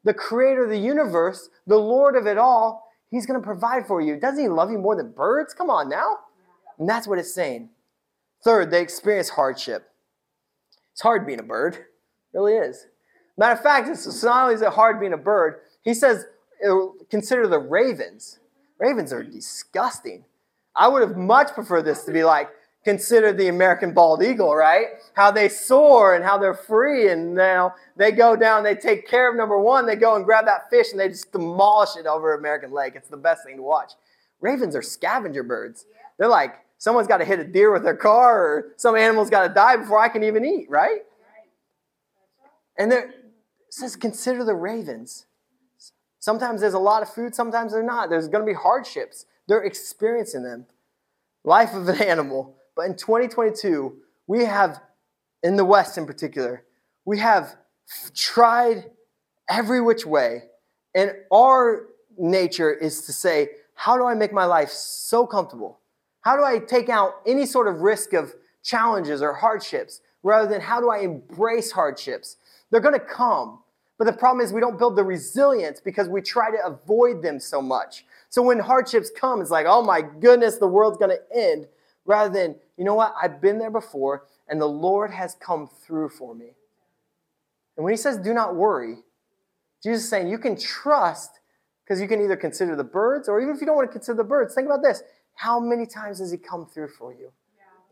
[0.06, 4.00] The Creator of the universe, the Lord of it all, He's going to provide for
[4.00, 4.18] you.
[4.18, 5.52] Doesn't He love you more than birds?
[5.52, 6.18] Come on now.
[6.78, 7.70] And that's what it's saying.
[8.44, 9.90] Third, they experience hardship.
[10.92, 11.74] It's hard being a bird.
[11.74, 11.84] It
[12.32, 12.86] really is.
[13.36, 16.24] Matter of fact, it's not only is it hard being a bird, he says,
[16.64, 18.38] uh, consider the ravens.
[18.78, 20.24] Ravens are disgusting.
[20.76, 22.48] I would have much preferred this to be like,
[22.86, 24.86] consider the American bald eagle, right?
[25.14, 29.28] How they soar and how they're free, and now they go down, they take care
[29.28, 32.36] of number one, they go and grab that fish and they just demolish it over
[32.36, 32.92] American Lake.
[32.94, 33.94] It's the best thing to watch.
[34.40, 35.84] Ravens are scavenger birds.
[36.16, 39.48] They're like, someone's got to hit a deer with their car, or some animal's got
[39.48, 41.00] to die before I can even eat, right?
[42.78, 43.14] And there
[43.68, 45.26] says, consider the ravens.
[46.20, 48.10] Sometimes there's a lot of food, sometimes there's not.
[48.10, 49.26] There's going to be hardships.
[49.48, 50.66] They're experiencing them.
[51.42, 52.55] Life of an animal.
[52.76, 54.80] But in 2022, we have,
[55.42, 56.64] in the West in particular,
[57.06, 57.56] we have
[58.14, 58.90] tried
[59.48, 60.44] every which way.
[60.94, 61.86] And our
[62.18, 65.80] nature is to say, how do I make my life so comfortable?
[66.20, 70.60] How do I take out any sort of risk of challenges or hardships rather than
[70.60, 72.36] how do I embrace hardships?
[72.70, 73.60] They're going to come.
[73.98, 77.40] But the problem is we don't build the resilience because we try to avoid them
[77.40, 78.04] so much.
[78.28, 81.68] So when hardships come, it's like, oh my goodness, the world's going to end.
[82.06, 86.10] Rather than, you know what, I've been there before and the Lord has come through
[86.10, 86.52] for me.
[87.76, 88.98] And when he says, do not worry,
[89.82, 91.40] Jesus is saying you can trust
[91.84, 94.16] because you can either consider the birds or even if you don't want to consider
[94.16, 95.02] the birds, think about this.
[95.34, 97.30] How many times has He come through for you?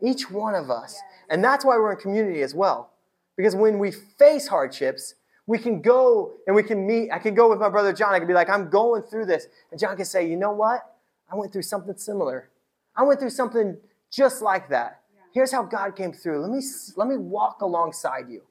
[0.01, 0.11] Yeah.
[0.11, 0.99] Each one of us.
[1.29, 2.91] And that's why we're in community as well.
[3.37, 5.15] Because when we face hardships,
[5.47, 7.11] we can go and we can meet.
[7.11, 8.13] I can go with my brother John.
[8.13, 9.47] I can be like, I'm going through this.
[9.71, 10.81] And John can say, you know what?
[11.31, 12.49] I went through something similar.
[12.95, 13.77] I went through something
[14.15, 15.01] just like that.
[15.33, 16.39] Here's how God came through.
[16.39, 16.61] Let me,
[16.95, 18.43] let me walk alongside you.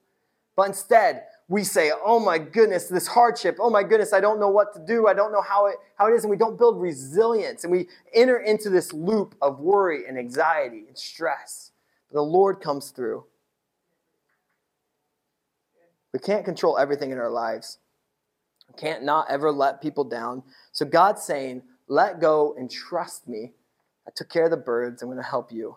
[0.55, 4.51] But instead, we say, oh my goodness, this hardship, oh my goodness, I don't know
[4.51, 6.81] what to do, I don't know how it, how it is, and we don't build
[6.81, 11.73] resilience, and we enter into this loop of worry and anxiety and stress.
[12.09, 13.25] But the Lord comes through.
[16.13, 17.79] We can't control everything in our lives.
[18.69, 20.43] We can't not ever let people down.
[20.73, 23.53] So God's saying, let go and trust me.
[24.07, 25.77] I took care of the birds, I'm going to help you.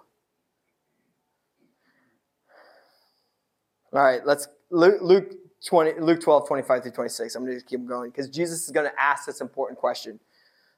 [3.93, 5.33] All right, let's Luke, Luke
[5.65, 7.35] 20, Luke 12, 25 through 26.
[7.35, 10.19] I'm going to keep going because Jesus is going to ask this important question.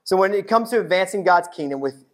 [0.03, 2.05] So when it comes to advancing God's kingdom with,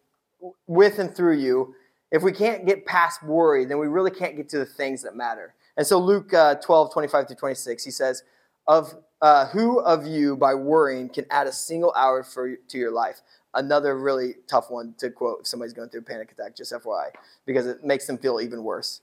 [0.67, 1.75] with and through you,
[2.11, 5.15] if we can't get past worry, then we really can't get to the things that
[5.15, 5.53] matter.
[5.77, 8.23] And so Luke uh, 12, 25 through 26, he says,
[8.67, 12.91] of uh, who of you by worrying can add a single hour for, to your
[12.91, 13.21] life?
[13.55, 17.09] Another really tough one to quote if somebody's going through a panic attack, just FYI,
[17.45, 19.01] because it makes them feel even worse.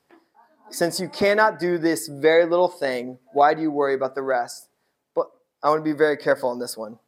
[0.71, 4.69] Since you cannot do this very little thing, why do you worry about the rest?
[5.15, 5.27] But
[5.63, 6.99] I want to be very careful on this one.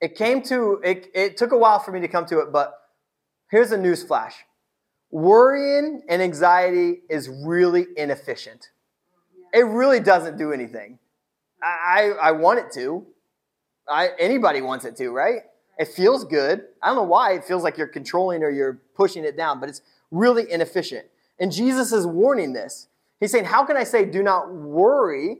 [0.00, 2.74] It came to, it, it took a while for me to come to it, but
[3.50, 4.34] here's a news flash.
[5.10, 8.70] Worrying and anxiety is really inefficient.
[9.52, 10.98] It really doesn't do anything.
[11.62, 13.06] I, I, I want it to.
[13.88, 15.42] I, anybody wants it to, right?
[15.78, 16.64] It feels good.
[16.82, 19.68] I don't know why it feels like you're controlling or you're pushing it down, but
[19.68, 21.06] it's really inefficient.
[21.38, 22.88] And Jesus is warning this.
[23.20, 25.38] He's saying, How can I say, do not worry?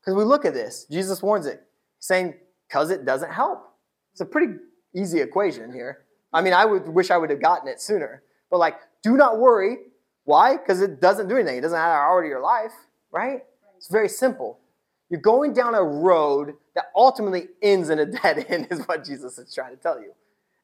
[0.00, 0.86] Because we look at this.
[0.90, 1.62] Jesus warns it,
[2.00, 2.34] saying,
[2.68, 3.72] Because it doesn't help.
[4.12, 4.54] It's a pretty
[4.94, 6.04] easy equation here.
[6.32, 8.22] I mean, I would wish I would have gotten it sooner.
[8.50, 9.78] But like, do not worry.
[10.24, 10.56] Why?
[10.56, 11.58] Because it doesn't do anything.
[11.58, 12.72] It doesn't add an hour to your life,
[13.12, 13.44] right?
[13.76, 14.58] It's very simple.
[15.08, 19.38] You're going down a road that ultimately ends in a dead end, is what Jesus
[19.38, 20.12] is trying to tell you.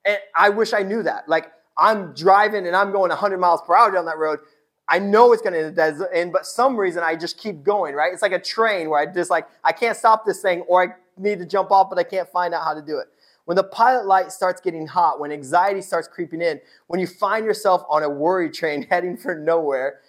[0.04, 1.28] And I wish I knew that.
[1.28, 4.40] Like, I'm driving and I'm going 100 miles per hour down that road.
[4.88, 8.12] I know it's going to end but some reason I just keep going, right?
[8.12, 10.88] It's like a train where I just like, I can't stop this thing or I
[11.16, 13.06] need to jump off, but I can't find out how to do it.
[13.44, 17.44] When the pilot light starts getting hot, when anxiety starts creeping in, when you find
[17.44, 20.00] yourself on a worry train heading for nowhere,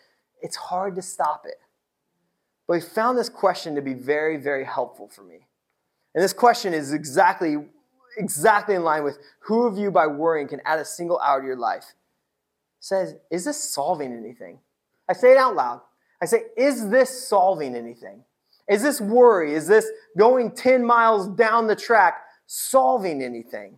[0.41, 1.55] it's hard to stop it.
[2.73, 5.45] But we found this question to be very, very helpful for me.
[6.15, 7.57] And this question is exactly,
[8.17, 11.45] exactly in line with who of you by worrying can add a single hour to
[11.45, 11.83] your life?
[11.83, 11.93] It
[12.79, 14.57] says, is this solving anything?
[15.07, 15.81] I say it out loud.
[16.19, 18.23] I say, is this solving anything?
[18.67, 19.53] Is this worry?
[19.53, 19.85] Is this
[20.17, 23.77] going 10 miles down the track solving anything?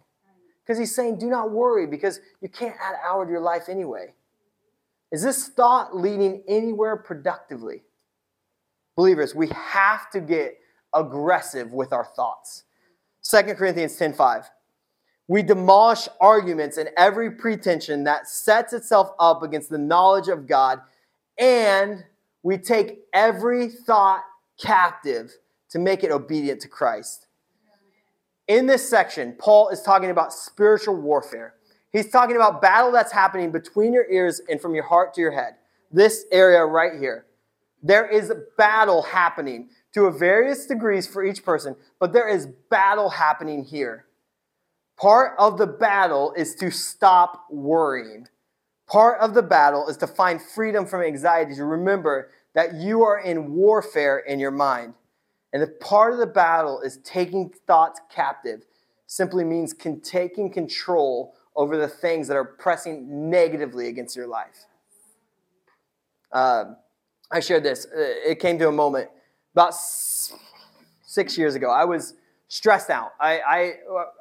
[0.64, 3.68] Because he's saying, do not worry because you can't add an hour to your life
[3.68, 4.14] anyway.
[5.12, 7.82] Is this thought leading anywhere productively?
[8.96, 10.58] Believers, we have to get
[10.94, 12.64] aggressive with our thoughts.
[13.22, 14.50] 2 Corinthians 10:5.
[15.28, 20.82] We demolish arguments and every pretension that sets itself up against the knowledge of God,
[21.38, 22.06] and
[22.44, 24.24] we take every thought
[24.58, 25.36] captive
[25.70, 27.28] to make it obedient to Christ.
[28.48, 31.56] In this section, Paul is talking about spiritual warfare.
[31.92, 35.32] He's talking about battle that's happening between your ears and from your heart to your
[35.32, 35.56] head.
[35.92, 37.25] This area right here.
[37.86, 43.12] There is battle happening to a various degrees for each person, but there is battle
[43.12, 44.08] happening here.
[44.98, 48.28] Part of the battle is to stop worrying.
[48.88, 53.20] Part of the battle is to find freedom from anxiety, to remember that you are
[53.20, 54.96] in warfare in your mind.
[55.54, 58.64] And the part of the battle is taking thoughts captive,
[59.06, 64.66] simply means taking control over the things that are pressing negatively against your life.
[66.32, 66.74] Uh,
[67.32, 67.86] I shared this.
[67.86, 69.10] Uh, it came to a moment
[69.54, 71.70] about six years ago.
[71.70, 72.14] I was
[72.48, 73.14] stressed out.
[73.20, 73.74] I, I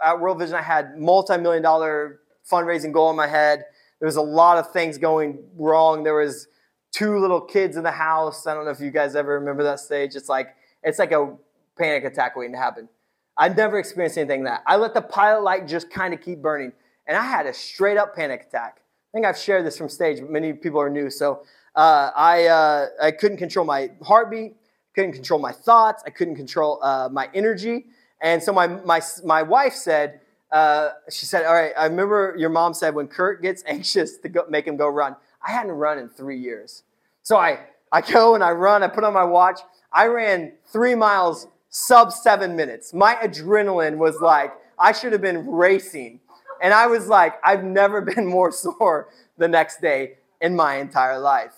[0.04, 3.64] at World Vision, I had multi-million dollar fundraising goal in my head.
[4.00, 6.02] There was a lot of things going wrong.
[6.02, 6.48] There was
[6.92, 8.46] two little kids in the house.
[8.46, 10.14] I don't know if you guys ever remember that stage.
[10.14, 11.34] It's like it's like a
[11.78, 12.88] panic attack waiting to happen.
[13.36, 14.62] I'd never experienced anything like that.
[14.66, 16.72] I let the pilot light just kind of keep burning,
[17.06, 18.78] and I had a straight up panic attack.
[18.78, 21.10] I think I've shared this from stage, but many people are new.
[21.10, 21.42] So
[21.76, 24.56] uh, I, uh, I couldn't control my heartbeat,
[24.94, 27.86] couldn't control my thoughts, I couldn't control uh, my energy.
[28.20, 30.20] And so my, my, my wife said,
[30.52, 34.28] uh, she said, All right, I remember your mom said when Kurt gets anxious to
[34.28, 35.16] go, make him go run.
[35.46, 36.84] I hadn't run in three years.
[37.22, 37.60] So I,
[37.90, 39.60] I go and I run, I put on my watch.
[39.92, 42.94] I ran three miles sub seven minutes.
[42.94, 46.20] My adrenaline was like, I should have been racing.
[46.62, 51.18] And I was like, I've never been more sore the next day in my entire
[51.18, 51.54] life.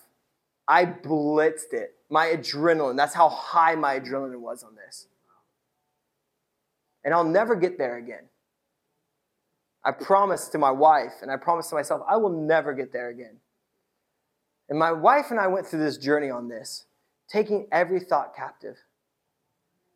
[0.69, 1.95] I blitzed it.
[2.11, 5.07] My adrenaline, that's how high my adrenaline was on this.
[7.05, 8.29] And I'll never get there again.
[9.85, 13.09] I promised to my wife and I promised to myself, I will never get there
[13.09, 13.37] again.
[14.69, 16.87] And my wife and I went through this journey on this,
[17.29, 18.77] taking every thought captive.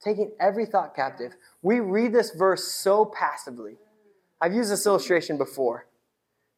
[0.03, 1.33] Taking every thought captive.
[1.61, 3.75] We read this verse so passively.
[4.41, 5.87] I've used this illustration before.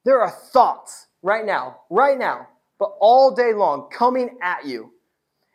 [0.05, 2.49] There are thoughts right now, right now,
[2.83, 4.93] but all day long coming at you.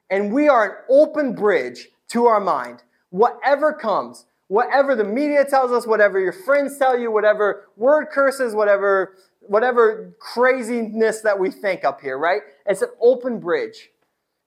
[0.09, 2.83] And we are an open bridge to our mind.
[3.09, 8.55] Whatever comes, whatever the media tells us, whatever your friends tell you, whatever word curses,
[8.55, 12.43] whatever whatever craziness that we think up here, right?
[12.65, 13.89] It's an open bridge.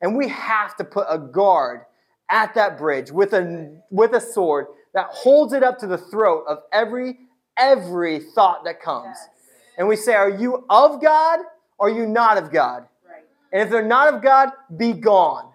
[0.01, 1.83] And we have to put a guard
[2.31, 6.45] at that bridge with a with a sword that holds it up to the throat
[6.49, 7.19] of every
[7.59, 9.19] every thought that comes.
[9.19, 9.29] Yes.
[9.77, 11.41] And we say, Are you of God
[11.81, 12.87] are you not of God?
[13.09, 13.25] Right.
[13.53, 15.51] And if they're not of God, be gone.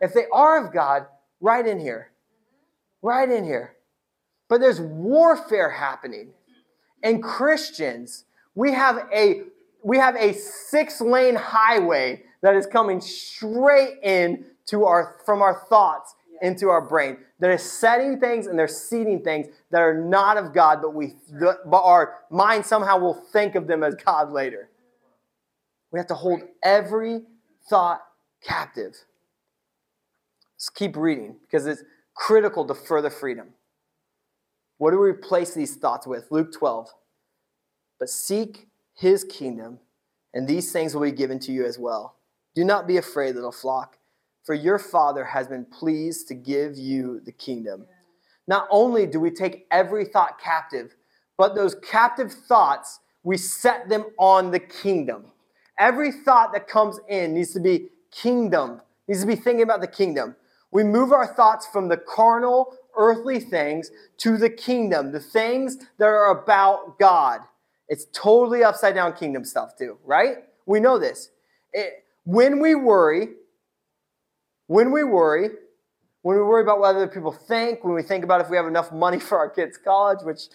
[0.00, 1.06] If they are of God,
[1.40, 2.10] right in here.
[3.02, 3.76] Right in here.
[4.48, 6.30] But there's warfare happening.
[7.02, 8.24] And Christians,
[8.54, 9.42] we have a
[9.82, 16.16] we have a six-lane highway that is coming straight in to our from our thoughts
[16.42, 20.52] into our brain that is setting things and they're seeding things that are not of
[20.52, 24.68] God, but we but our mind somehow will think of them as God later.
[25.96, 27.22] We have to hold every
[27.70, 28.02] thought
[28.46, 28.92] captive.
[30.54, 31.84] Let's keep reading because it's
[32.14, 33.54] critical to further freedom.
[34.76, 36.30] What do we replace these thoughts with?
[36.30, 36.88] Luke 12.
[37.98, 39.78] But seek his kingdom,
[40.34, 42.16] and these things will be given to you as well.
[42.54, 43.96] Do not be afraid, little flock,
[44.44, 47.86] for your Father has been pleased to give you the kingdom.
[48.46, 50.94] Not only do we take every thought captive,
[51.38, 55.32] but those captive thoughts, we set them on the kingdom.
[55.78, 59.86] Every thought that comes in needs to be kingdom, needs to be thinking about the
[59.86, 60.36] kingdom.
[60.70, 66.06] We move our thoughts from the carnal, earthly things to the kingdom, the things that
[66.06, 67.40] are about God.
[67.88, 70.38] It's totally upside down kingdom stuff, too, right?
[70.64, 71.30] We know this.
[71.72, 73.28] It, when we worry,
[74.66, 75.50] when we worry,
[76.22, 78.66] when we worry about what other people think, when we think about if we have
[78.66, 80.48] enough money for our kids' college, which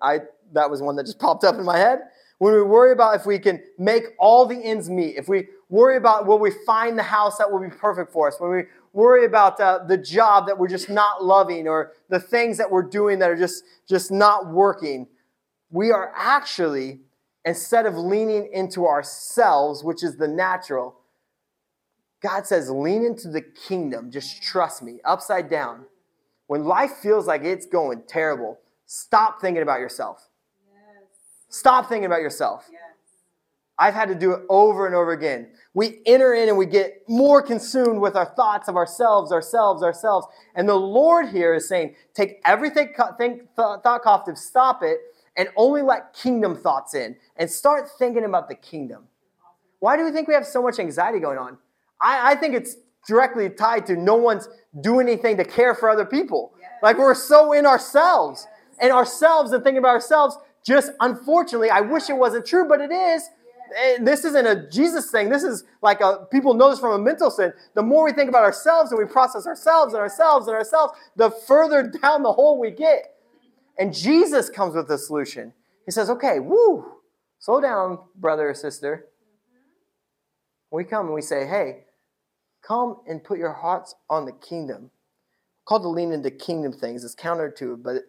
[0.00, 0.20] I
[0.52, 2.00] that was one that just popped up in my head.
[2.38, 5.96] When we worry about if we can make all the ends meet, if we worry
[5.96, 9.24] about will we find the house that will be perfect for us, when we worry
[9.24, 13.18] about uh, the job that we're just not loving or the things that we're doing
[13.20, 15.06] that are just just not working,
[15.70, 17.00] we are actually
[17.46, 20.96] instead of leaning into ourselves, which is the natural,
[22.20, 24.10] God says, lean into the kingdom.
[24.10, 25.86] Just trust me, upside down.
[26.48, 30.28] When life feels like it's going terrible, stop thinking about yourself.
[31.56, 32.68] Stop thinking about yourself.
[32.70, 32.82] Yes.
[33.78, 35.48] I've had to do it over and over again.
[35.72, 40.26] We enter in and we get more consumed with our thoughts of ourselves, ourselves, ourselves.
[40.54, 44.98] And the Lord here is saying, take everything, think, thought captive, stop it,
[45.38, 49.04] and only let kingdom thoughts in and start thinking about the kingdom.
[49.80, 51.56] Why do we think we have so much anxiety going on?
[52.00, 52.76] I, I think it's
[53.06, 54.48] directly tied to no one's
[54.82, 56.52] doing anything to care for other people.
[56.60, 56.70] Yes.
[56.82, 58.78] Like we're so in ourselves yes.
[58.80, 60.36] and ourselves and thinking about ourselves.
[60.66, 63.30] Just unfortunately, I wish it wasn't true, but it is.
[63.98, 65.30] And this isn't a Jesus thing.
[65.30, 67.52] This is like a people know this from a mental sin.
[67.74, 71.30] The more we think about ourselves and we process ourselves and ourselves and ourselves, the
[71.30, 73.14] further down the hole we get.
[73.78, 75.52] And Jesus comes with a solution.
[75.86, 76.84] He says, "Okay, woo,
[77.38, 79.06] slow down, brother or sister."
[80.70, 81.84] We come and we say, "Hey,
[82.66, 84.90] Come and put your hearts on the kingdom.
[85.66, 87.04] Called to lean into kingdom things.
[87.04, 88.02] It's counter to but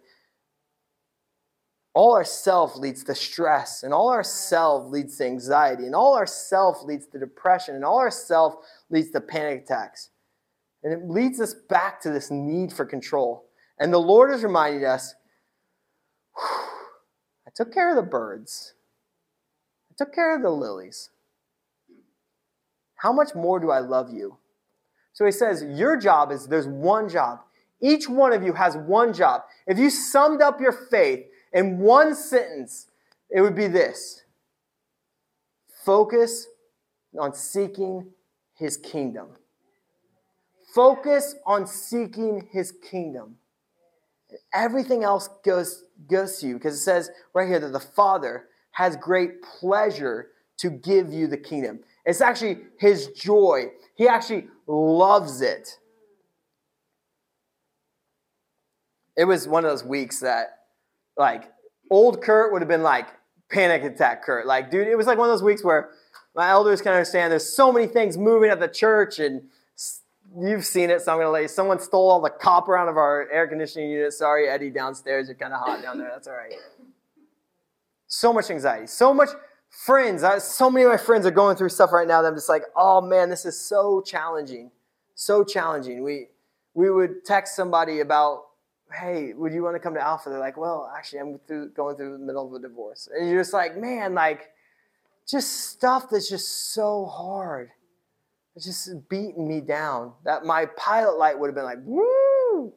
[1.98, 6.14] all our self leads to stress, and all our self leads to anxiety, and all
[6.14, 8.54] our self leads to depression, and all our self
[8.91, 10.12] leads to panic attacks.
[10.84, 13.45] And it leads us back to this need for control.
[13.80, 15.16] And the Lord is reminding us
[16.38, 18.76] I took care of the birds,
[19.89, 21.10] I took care of the lilies.
[22.98, 24.38] How much more do I love you?
[25.14, 27.39] So he says, Your job is there's one job.
[27.82, 29.41] Each one of you has one job.
[29.66, 31.26] If you summed up your faith
[31.58, 32.86] in one sentence,
[33.32, 34.22] it would be this
[35.84, 36.45] focus
[37.20, 38.12] on seeking
[38.53, 39.30] his kingdom.
[40.76, 43.38] Focus on seeking his kingdom.
[44.53, 48.95] Everything else goes, goes to you because it says right here that the Father has
[48.95, 50.28] great pleasure
[50.58, 51.80] to give you the kingdom.
[52.05, 53.72] It's actually his joy.
[53.95, 55.80] He actually loves it.
[59.16, 60.57] It was one of those weeks that,
[61.18, 61.51] like,
[61.89, 63.07] old Kurt would have been like,
[63.49, 64.45] panic attack Kurt.
[64.45, 65.91] Like, dude, it was like one of those weeks where
[66.36, 69.43] my elders can understand there's so many things moving at the church and
[70.38, 71.47] you've seen it, so I'm gonna let you.
[71.47, 74.13] Someone stole all the copper out of our air conditioning unit.
[74.13, 75.28] Sorry, Eddie, downstairs.
[75.28, 76.09] You're kind of hot down there.
[76.11, 76.53] That's all right.
[78.07, 79.30] So much anxiety, so much
[79.70, 82.36] friends, I, so many of my friends are going through stuff right now that I'm
[82.36, 84.72] just like, oh man, this is so challenging.
[85.15, 86.03] So challenging.
[86.03, 86.28] We,
[86.74, 88.43] we would text somebody about,
[88.94, 90.30] hey, would you want to come to Alpha?
[90.30, 93.10] They're like, well, actually, I'm through, going through the middle of a divorce.
[93.14, 94.50] And you're just like, man, like,
[95.28, 97.72] just stuff that's just so hard.
[98.56, 100.14] It's just beating me down.
[100.26, 102.74] That my pilot light would have been like, woo!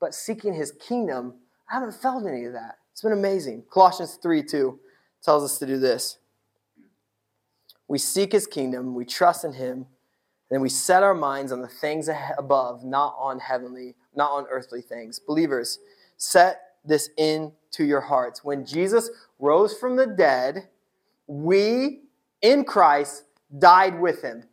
[0.00, 1.34] But seeking his kingdom,
[1.70, 2.78] I haven't felt any of that.
[2.92, 3.64] It's been amazing.
[3.70, 4.80] Colossians 3 2
[5.22, 6.18] tells us to do this.
[7.88, 9.86] We seek his kingdom, we trust in him,
[10.50, 12.08] and we set our minds on the things
[12.38, 15.18] above, not on heavenly, not on earthly things.
[15.18, 15.78] Believers,
[16.16, 18.44] set this into your hearts.
[18.44, 20.68] When Jesus rose from the dead,
[21.26, 22.00] we
[22.42, 23.24] in Christ
[23.58, 24.44] died with him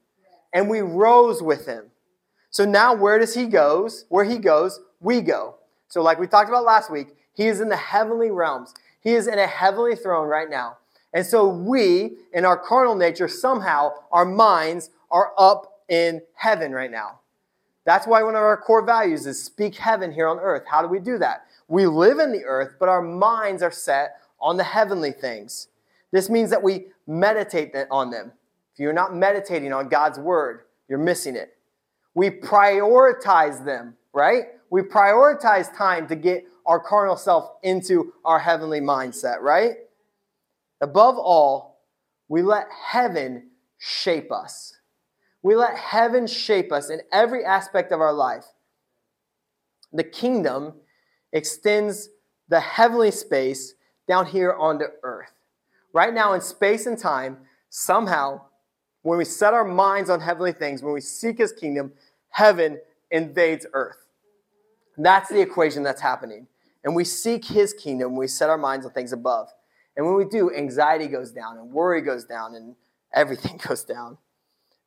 [0.54, 1.86] and we rose with him.
[2.50, 4.06] So now where does he goes?
[4.10, 5.56] Where he goes, we go.
[5.88, 8.74] So like we talked about last week, he is in the heavenly realms.
[9.02, 10.78] He is in a heavenly throne right now.
[11.14, 16.90] And so we, in our carnal nature, somehow our minds are up in heaven right
[16.90, 17.20] now.
[17.86, 20.64] That's why one of our core values is speak heaven here on earth.
[20.70, 21.46] How do we do that?
[21.68, 25.68] We live in the earth, but our minds are set on the heavenly things.
[26.12, 28.32] This means that we meditate on them.
[28.74, 31.58] If you're not meditating on God's word, you're missing it.
[32.14, 34.44] We prioritize them, right?
[34.70, 39.76] We prioritize time to get our carnal self into our heavenly mindset, right?
[40.82, 41.82] Above all,
[42.28, 44.78] we let heaven shape us.
[45.44, 48.46] We let heaven shape us in every aspect of our life.
[49.92, 50.74] The kingdom
[51.34, 52.10] extends
[52.48, 53.76] the heavenly space
[54.08, 55.32] down here onto earth.
[55.94, 57.38] Right now, in space and time,
[57.70, 58.42] somehow,
[59.04, 61.92] when we set our minds on heavenly things, when we seek his kingdom,
[62.30, 62.80] heaven
[63.12, 64.08] invades earth.
[64.98, 66.48] That's the equation that's happening.
[66.84, 69.50] And we seek his kingdom, we set our minds on things above.
[69.96, 72.76] And when we do, anxiety goes down, and worry goes down, and
[73.14, 74.18] everything goes down.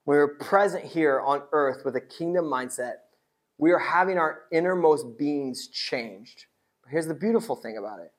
[0.07, 2.98] When we're present here on earth with a kingdom mindset,
[3.59, 6.44] we are having our innermost beings changed.
[6.80, 8.12] But here's the beautiful thing about it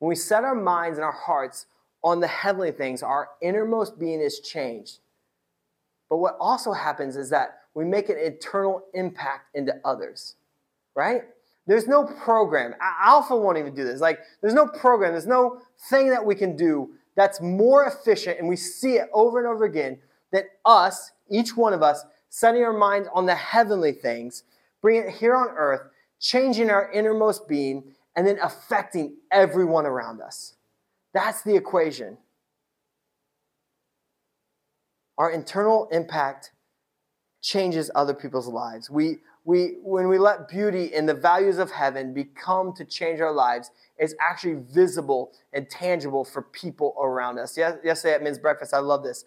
[0.00, 1.66] when we set our minds and our hearts
[2.02, 4.98] on the heavenly things, our innermost being is changed.
[6.10, 10.34] But what also happens is that we make an eternal impact into others,
[10.96, 11.22] right?
[11.68, 12.74] There's no program.
[12.80, 14.00] Alpha won't even do this.
[14.00, 18.48] Like, there's no program, there's no thing that we can do that's more efficient, and
[18.48, 20.00] we see it over and over again,
[20.34, 24.42] than us, each one of us, setting our minds on the heavenly things,
[24.82, 25.82] bringing it here on earth,
[26.20, 27.84] changing our innermost being,
[28.16, 30.54] and then affecting everyone around us.
[31.12, 32.18] That's the equation.
[35.16, 36.50] Our internal impact
[37.40, 38.90] changes other people's lives.
[38.90, 43.32] We, we, when we let beauty and the values of heaven become to change our
[43.32, 47.56] lives, it's actually visible and tangible for people around us.
[47.56, 49.24] Yesterday at men's breakfast, I love this.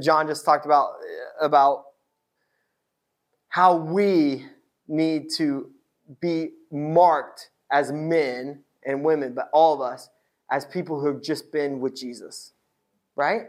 [0.00, 0.92] John just talked about,
[1.40, 1.84] about
[3.48, 4.44] how we
[4.86, 5.70] need to
[6.20, 10.08] be marked as men and women, but all of us
[10.50, 12.52] as people who have just been with Jesus,
[13.16, 13.42] right?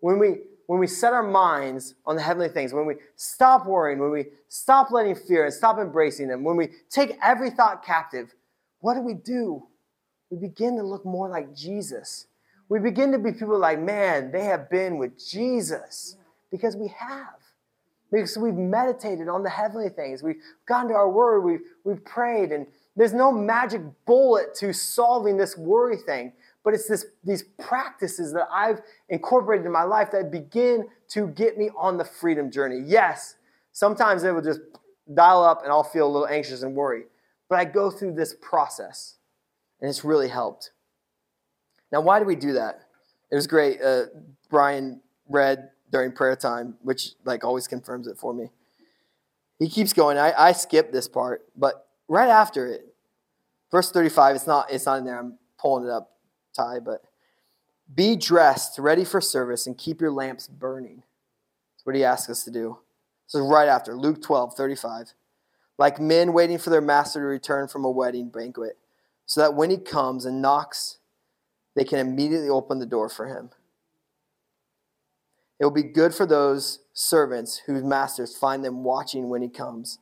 [0.00, 3.98] When we when we set our minds on the heavenly things, when we stop worrying,
[3.98, 8.34] when we stop letting fear and stop embracing them, when we take every thought captive,
[8.80, 9.66] what do we do?
[10.30, 12.26] We begin to look more like Jesus.
[12.68, 16.16] We begin to be people like, man, they have been with Jesus
[16.50, 17.38] because we have.
[18.10, 20.22] Because we've meditated on the heavenly things.
[20.22, 25.36] We've gone to our word, we've, we've prayed, and there's no magic bullet to solving
[25.38, 26.32] this worry thing,
[26.62, 31.56] but it's this, these practices that I've incorporated in my life that begin to get
[31.56, 32.82] me on the freedom journey.
[32.84, 33.36] Yes,
[33.72, 34.60] sometimes it will just
[35.14, 37.06] dial up and I'll feel a little anxious and worried,
[37.48, 39.16] but I go through this process
[39.80, 40.72] and it's really helped.
[41.92, 42.80] Now, why do we do that?
[43.30, 43.80] It was great.
[43.82, 44.04] Uh,
[44.50, 48.50] Brian read during prayer time, which like always confirms it for me.
[49.58, 50.18] He keeps going.
[50.18, 52.94] I, I skipped this part, but right after it,
[53.70, 55.18] verse 35, it's not, it's not in there.
[55.18, 56.16] I'm pulling it up,
[56.56, 57.02] Ty, but
[57.94, 61.04] be dressed, ready for service, and keep your lamps burning.
[61.76, 62.78] That's what he asks us to do.
[63.26, 65.12] This is right after Luke 12, 35.
[65.78, 68.78] Like men waiting for their master to return from a wedding banquet,
[69.26, 70.98] so that when he comes and knocks,
[71.74, 73.50] they can immediately open the door for him.
[75.58, 79.98] It will be good for those servants whose masters find them watching when he comes.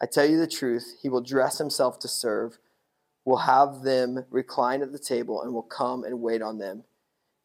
[0.00, 2.58] I tell you the truth, he will dress himself to serve,
[3.24, 6.84] will have them recline at the table, and will come and wait on them.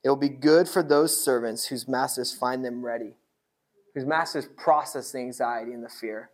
[0.03, 3.17] It will be good for those servants whose masters find them ready,
[3.93, 6.29] whose masters process the anxiety and the fear.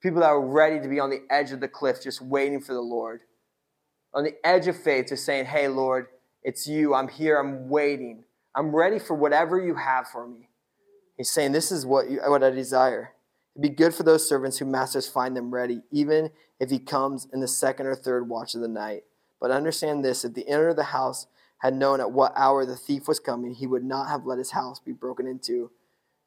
[0.00, 2.74] People that are ready to be on the edge of the cliff, just waiting for
[2.74, 3.22] the Lord.
[4.14, 6.06] On the edge of faith, just saying, Hey, Lord,
[6.42, 6.94] it's you.
[6.94, 7.38] I'm here.
[7.38, 8.24] I'm waiting.
[8.54, 10.48] I'm ready for whatever you have for me.
[11.16, 13.12] He's saying, This is what, you, what I desire.
[13.54, 17.28] It'd be good for those servants whose masters find them ready, even if he comes
[17.32, 19.04] in the second or third watch of the night.
[19.40, 21.26] But understand this if the owner of the house
[21.58, 24.52] had known at what hour the thief was coming, he would not have let his
[24.52, 25.70] house be broken into.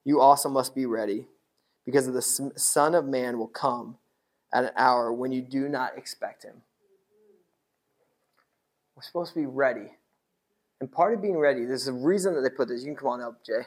[0.04, 1.28] You also must be ready,
[1.86, 3.98] because the Son of Man will come
[4.54, 6.62] at an hour when you do not expect him.
[8.96, 9.92] We're supposed to be ready.
[10.86, 12.82] And part of being ready, there's a reason that they put this.
[12.82, 13.62] You can come on up, Jay.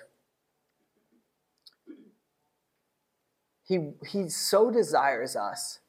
[3.67, 5.81] He, he so desires us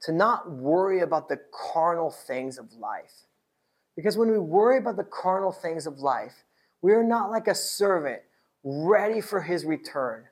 [0.00, 3.12] to not worry about the carnal things of life.
[3.94, 6.42] Because when we worry about the carnal things of life,
[6.82, 8.22] we are not like a servant
[8.64, 10.24] ready for his return,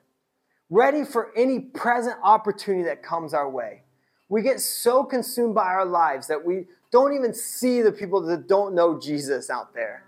[0.69, 3.83] ready for any present opportunity that comes our way.
[4.27, 8.49] We get so consumed by our lives that we don't even see the people that
[8.49, 10.04] don't know Jesus out there.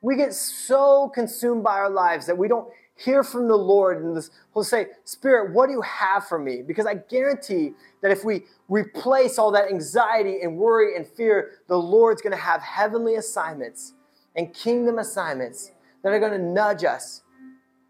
[0.00, 2.68] We get so consumed by our lives that we don't
[2.98, 6.62] hear from the Lord and this, we'll say, Spirit, what do you have for me?
[6.62, 7.72] Because I guarantee
[8.02, 12.42] that if we replace all that anxiety and worry and fear, the Lord's going to
[12.42, 13.94] have heavenly assignments
[14.36, 15.72] and kingdom assignments
[16.02, 17.22] that are going to nudge us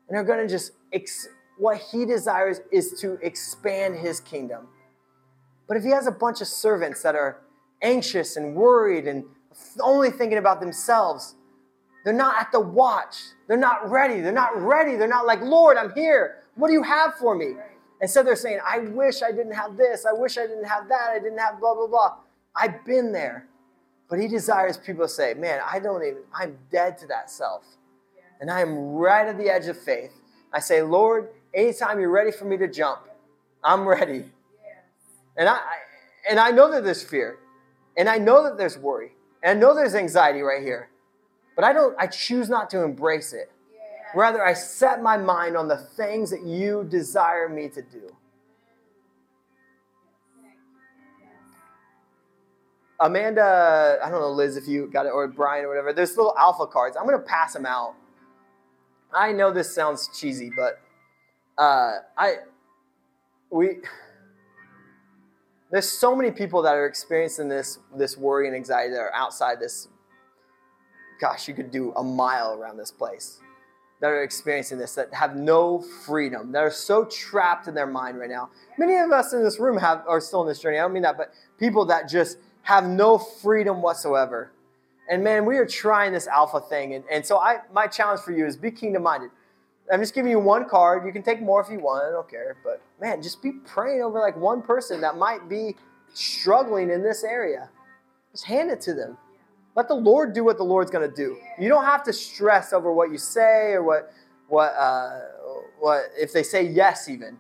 [0.08, 4.68] and are going to just, ex- what He desires is to expand His kingdom.
[5.66, 7.42] But if He has a bunch of servants that are
[7.82, 9.24] anxious and worried and
[9.80, 11.34] only thinking about themselves,
[12.04, 13.16] they're not at the watch.
[13.46, 14.20] They're not ready.
[14.20, 14.96] They're not ready.
[14.96, 16.44] They're not like, Lord, I'm here.
[16.54, 17.54] What do you have for me?
[18.00, 20.06] Instead, they're saying, I wish I didn't have this.
[20.06, 21.10] I wish I didn't have that.
[21.10, 22.16] I didn't have blah, blah, blah.
[22.54, 23.48] I've been there.
[24.08, 27.64] But he desires people to say, man, I don't even, I'm dead to that self.
[28.40, 30.12] And I am right at the edge of faith.
[30.52, 33.00] I say, Lord, anytime you're ready for me to jump,
[33.62, 34.24] I'm ready.
[35.36, 35.58] And I,
[36.28, 37.38] and I know that there's fear.
[37.96, 39.12] And I know that there's worry.
[39.42, 40.88] And I know there's anxiety right here.
[41.58, 43.50] But I don't, I choose not to embrace it.
[44.14, 48.14] Rather, I set my mind on the things that you desire me to do.
[53.00, 56.32] Amanda, I don't know, Liz, if you got it, or Brian or whatever, there's little
[56.38, 56.96] alpha cards.
[56.96, 57.96] I'm going to pass them out.
[59.12, 60.78] I know this sounds cheesy, but
[61.60, 62.34] uh, I,
[63.50, 63.78] we,
[65.72, 69.58] there's so many people that are experiencing this, this worry and anxiety that are outside
[69.58, 69.88] this.
[71.20, 73.40] Gosh, you could do a mile around this place
[74.00, 78.18] that are experiencing this, that have no freedom, that are so trapped in their mind
[78.18, 78.50] right now.
[78.78, 80.78] Many of us in this room have are still in this journey.
[80.78, 84.52] I don't mean that, but people that just have no freedom whatsoever.
[85.10, 86.94] And man, we are trying this alpha thing.
[86.94, 89.30] And, and so I my challenge for you is be kingdom minded.
[89.90, 91.06] I'm just giving you one card.
[91.06, 92.04] You can take more if you want.
[92.04, 92.56] I don't care.
[92.62, 95.76] But man, just be praying over like one person that might be
[96.12, 97.70] struggling in this area.
[98.32, 99.16] Just hand it to them.
[99.78, 101.38] Let the Lord do what the Lord's going to do.
[101.56, 104.12] You don't have to stress over what you say or what,
[104.48, 105.20] what, uh,
[105.78, 107.38] what if they say yes even.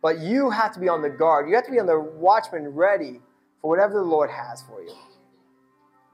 [0.00, 1.48] But you have to be on the guard.
[1.48, 3.20] You have to be on the watchman ready
[3.60, 4.94] for whatever the Lord has for you.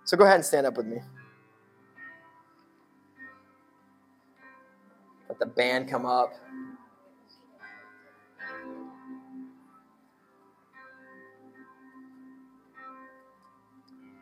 [0.06, 1.00] So go ahead and stand up with me.
[5.28, 6.32] Let the band come up.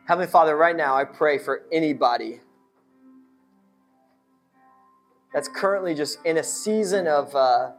[0.07, 2.39] Heavenly Father, right now I pray for anybody
[5.33, 7.71] that's currently just in a season of uh,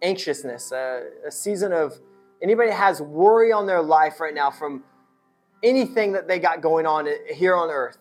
[0.00, 1.98] anxiousness, uh, a season of
[2.40, 4.84] anybody has worry on their life right now from
[5.64, 7.98] anything that they got going on here on earth.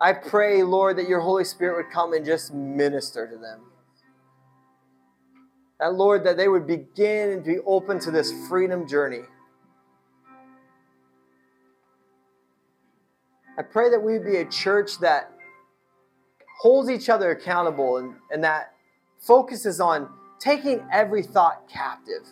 [0.00, 3.60] I pray, Lord, that your Holy Spirit would come and just minister to them.
[5.80, 9.20] That, Lord, that they would begin to be open to this freedom journey.
[13.58, 15.30] I pray that we be a church that
[16.60, 18.72] holds each other accountable and, and that
[19.18, 22.26] focuses on taking every thought captive.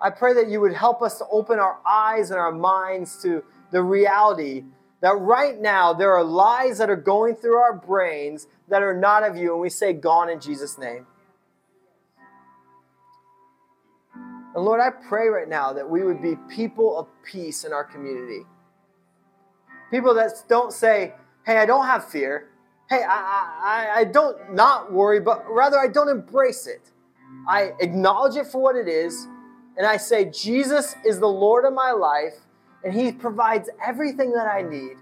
[0.00, 3.42] I pray that you would help us to open our eyes and our minds to
[3.70, 4.64] the reality
[5.00, 9.22] that right now there are lies that are going through our brains that are not
[9.22, 11.06] of you, and we say, Gone in Jesus' name.
[14.54, 17.84] And Lord, I pray right now that we would be people of peace in our
[17.84, 18.44] community.
[19.90, 21.14] People that don't say,
[21.46, 22.48] hey, I don't have fear.
[22.88, 26.90] Hey, I, I, I don't not worry, but rather I don't embrace it.
[27.46, 29.26] I acknowledge it for what it is,
[29.76, 32.34] and I say, Jesus is the Lord of my life,
[32.84, 34.96] and He provides everything that I need.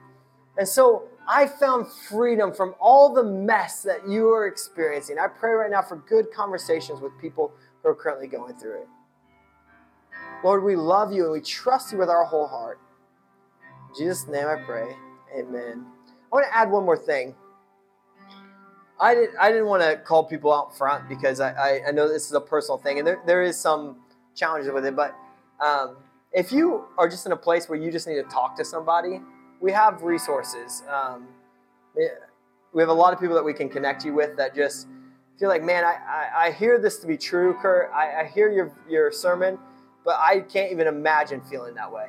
[0.58, 5.18] And so I found freedom from all the mess that you are experiencing.
[5.18, 8.88] I pray right now for good conversations with people who are currently going through it.
[10.44, 12.78] Lord, we love you and we trust you with our whole heart.
[13.96, 14.94] Jesus' name I pray.
[15.36, 15.86] Amen.
[16.08, 17.34] I want to add one more thing.
[18.98, 22.08] I, did, I didn't want to call people out front because I, I, I know
[22.08, 23.96] this is a personal thing and there, there is some
[24.34, 24.96] challenges with it.
[24.96, 25.14] But
[25.60, 25.96] um,
[26.32, 29.20] if you are just in a place where you just need to talk to somebody,
[29.60, 30.82] we have resources.
[30.90, 31.28] Um,
[31.94, 34.88] we have a lot of people that we can connect you with that just
[35.38, 37.90] feel like, man, I, I, I hear this to be true, Kurt.
[37.92, 39.58] I, I hear your, your sermon,
[40.04, 42.08] but I can't even imagine feeling that way.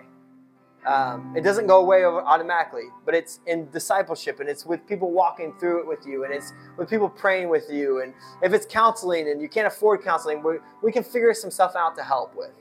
[0.88, 5.54] Um, it doesn't go away automatically, but it's in discipleship and it's with people walking
[5.60, 8.02] through it with you and it's with people praying with you.
[8.02, 11.76] And if it's counseling and you can't afford counseling, we, we can figure some stuff
[11.76, 12.52] out to help with.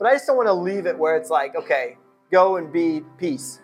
[0.00, 1.96] But I just don't want to leave it where it's like, okay,
[2.32, 3.60] go and be peace.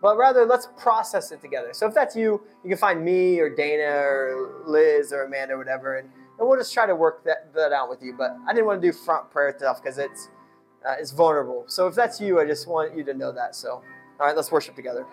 [0.00, 1.70] But rather, let's process it together.
[1.72, 5.58] So if that's you, you can find me or Dana or Liz or Amanda or
[5.58, 8.14] whatever, and, and we'll just try to work that, that out with you.
[8.16, 10.28] But I didn't want to do front prayer stuff because it's
[10.88, 11.64] uh, is vulnerable.
[11.66, 13.54] So if that's you, I just want you to know that.
[13.54, 13.82] So,
[14.20, 15.06] all right, let's worship together.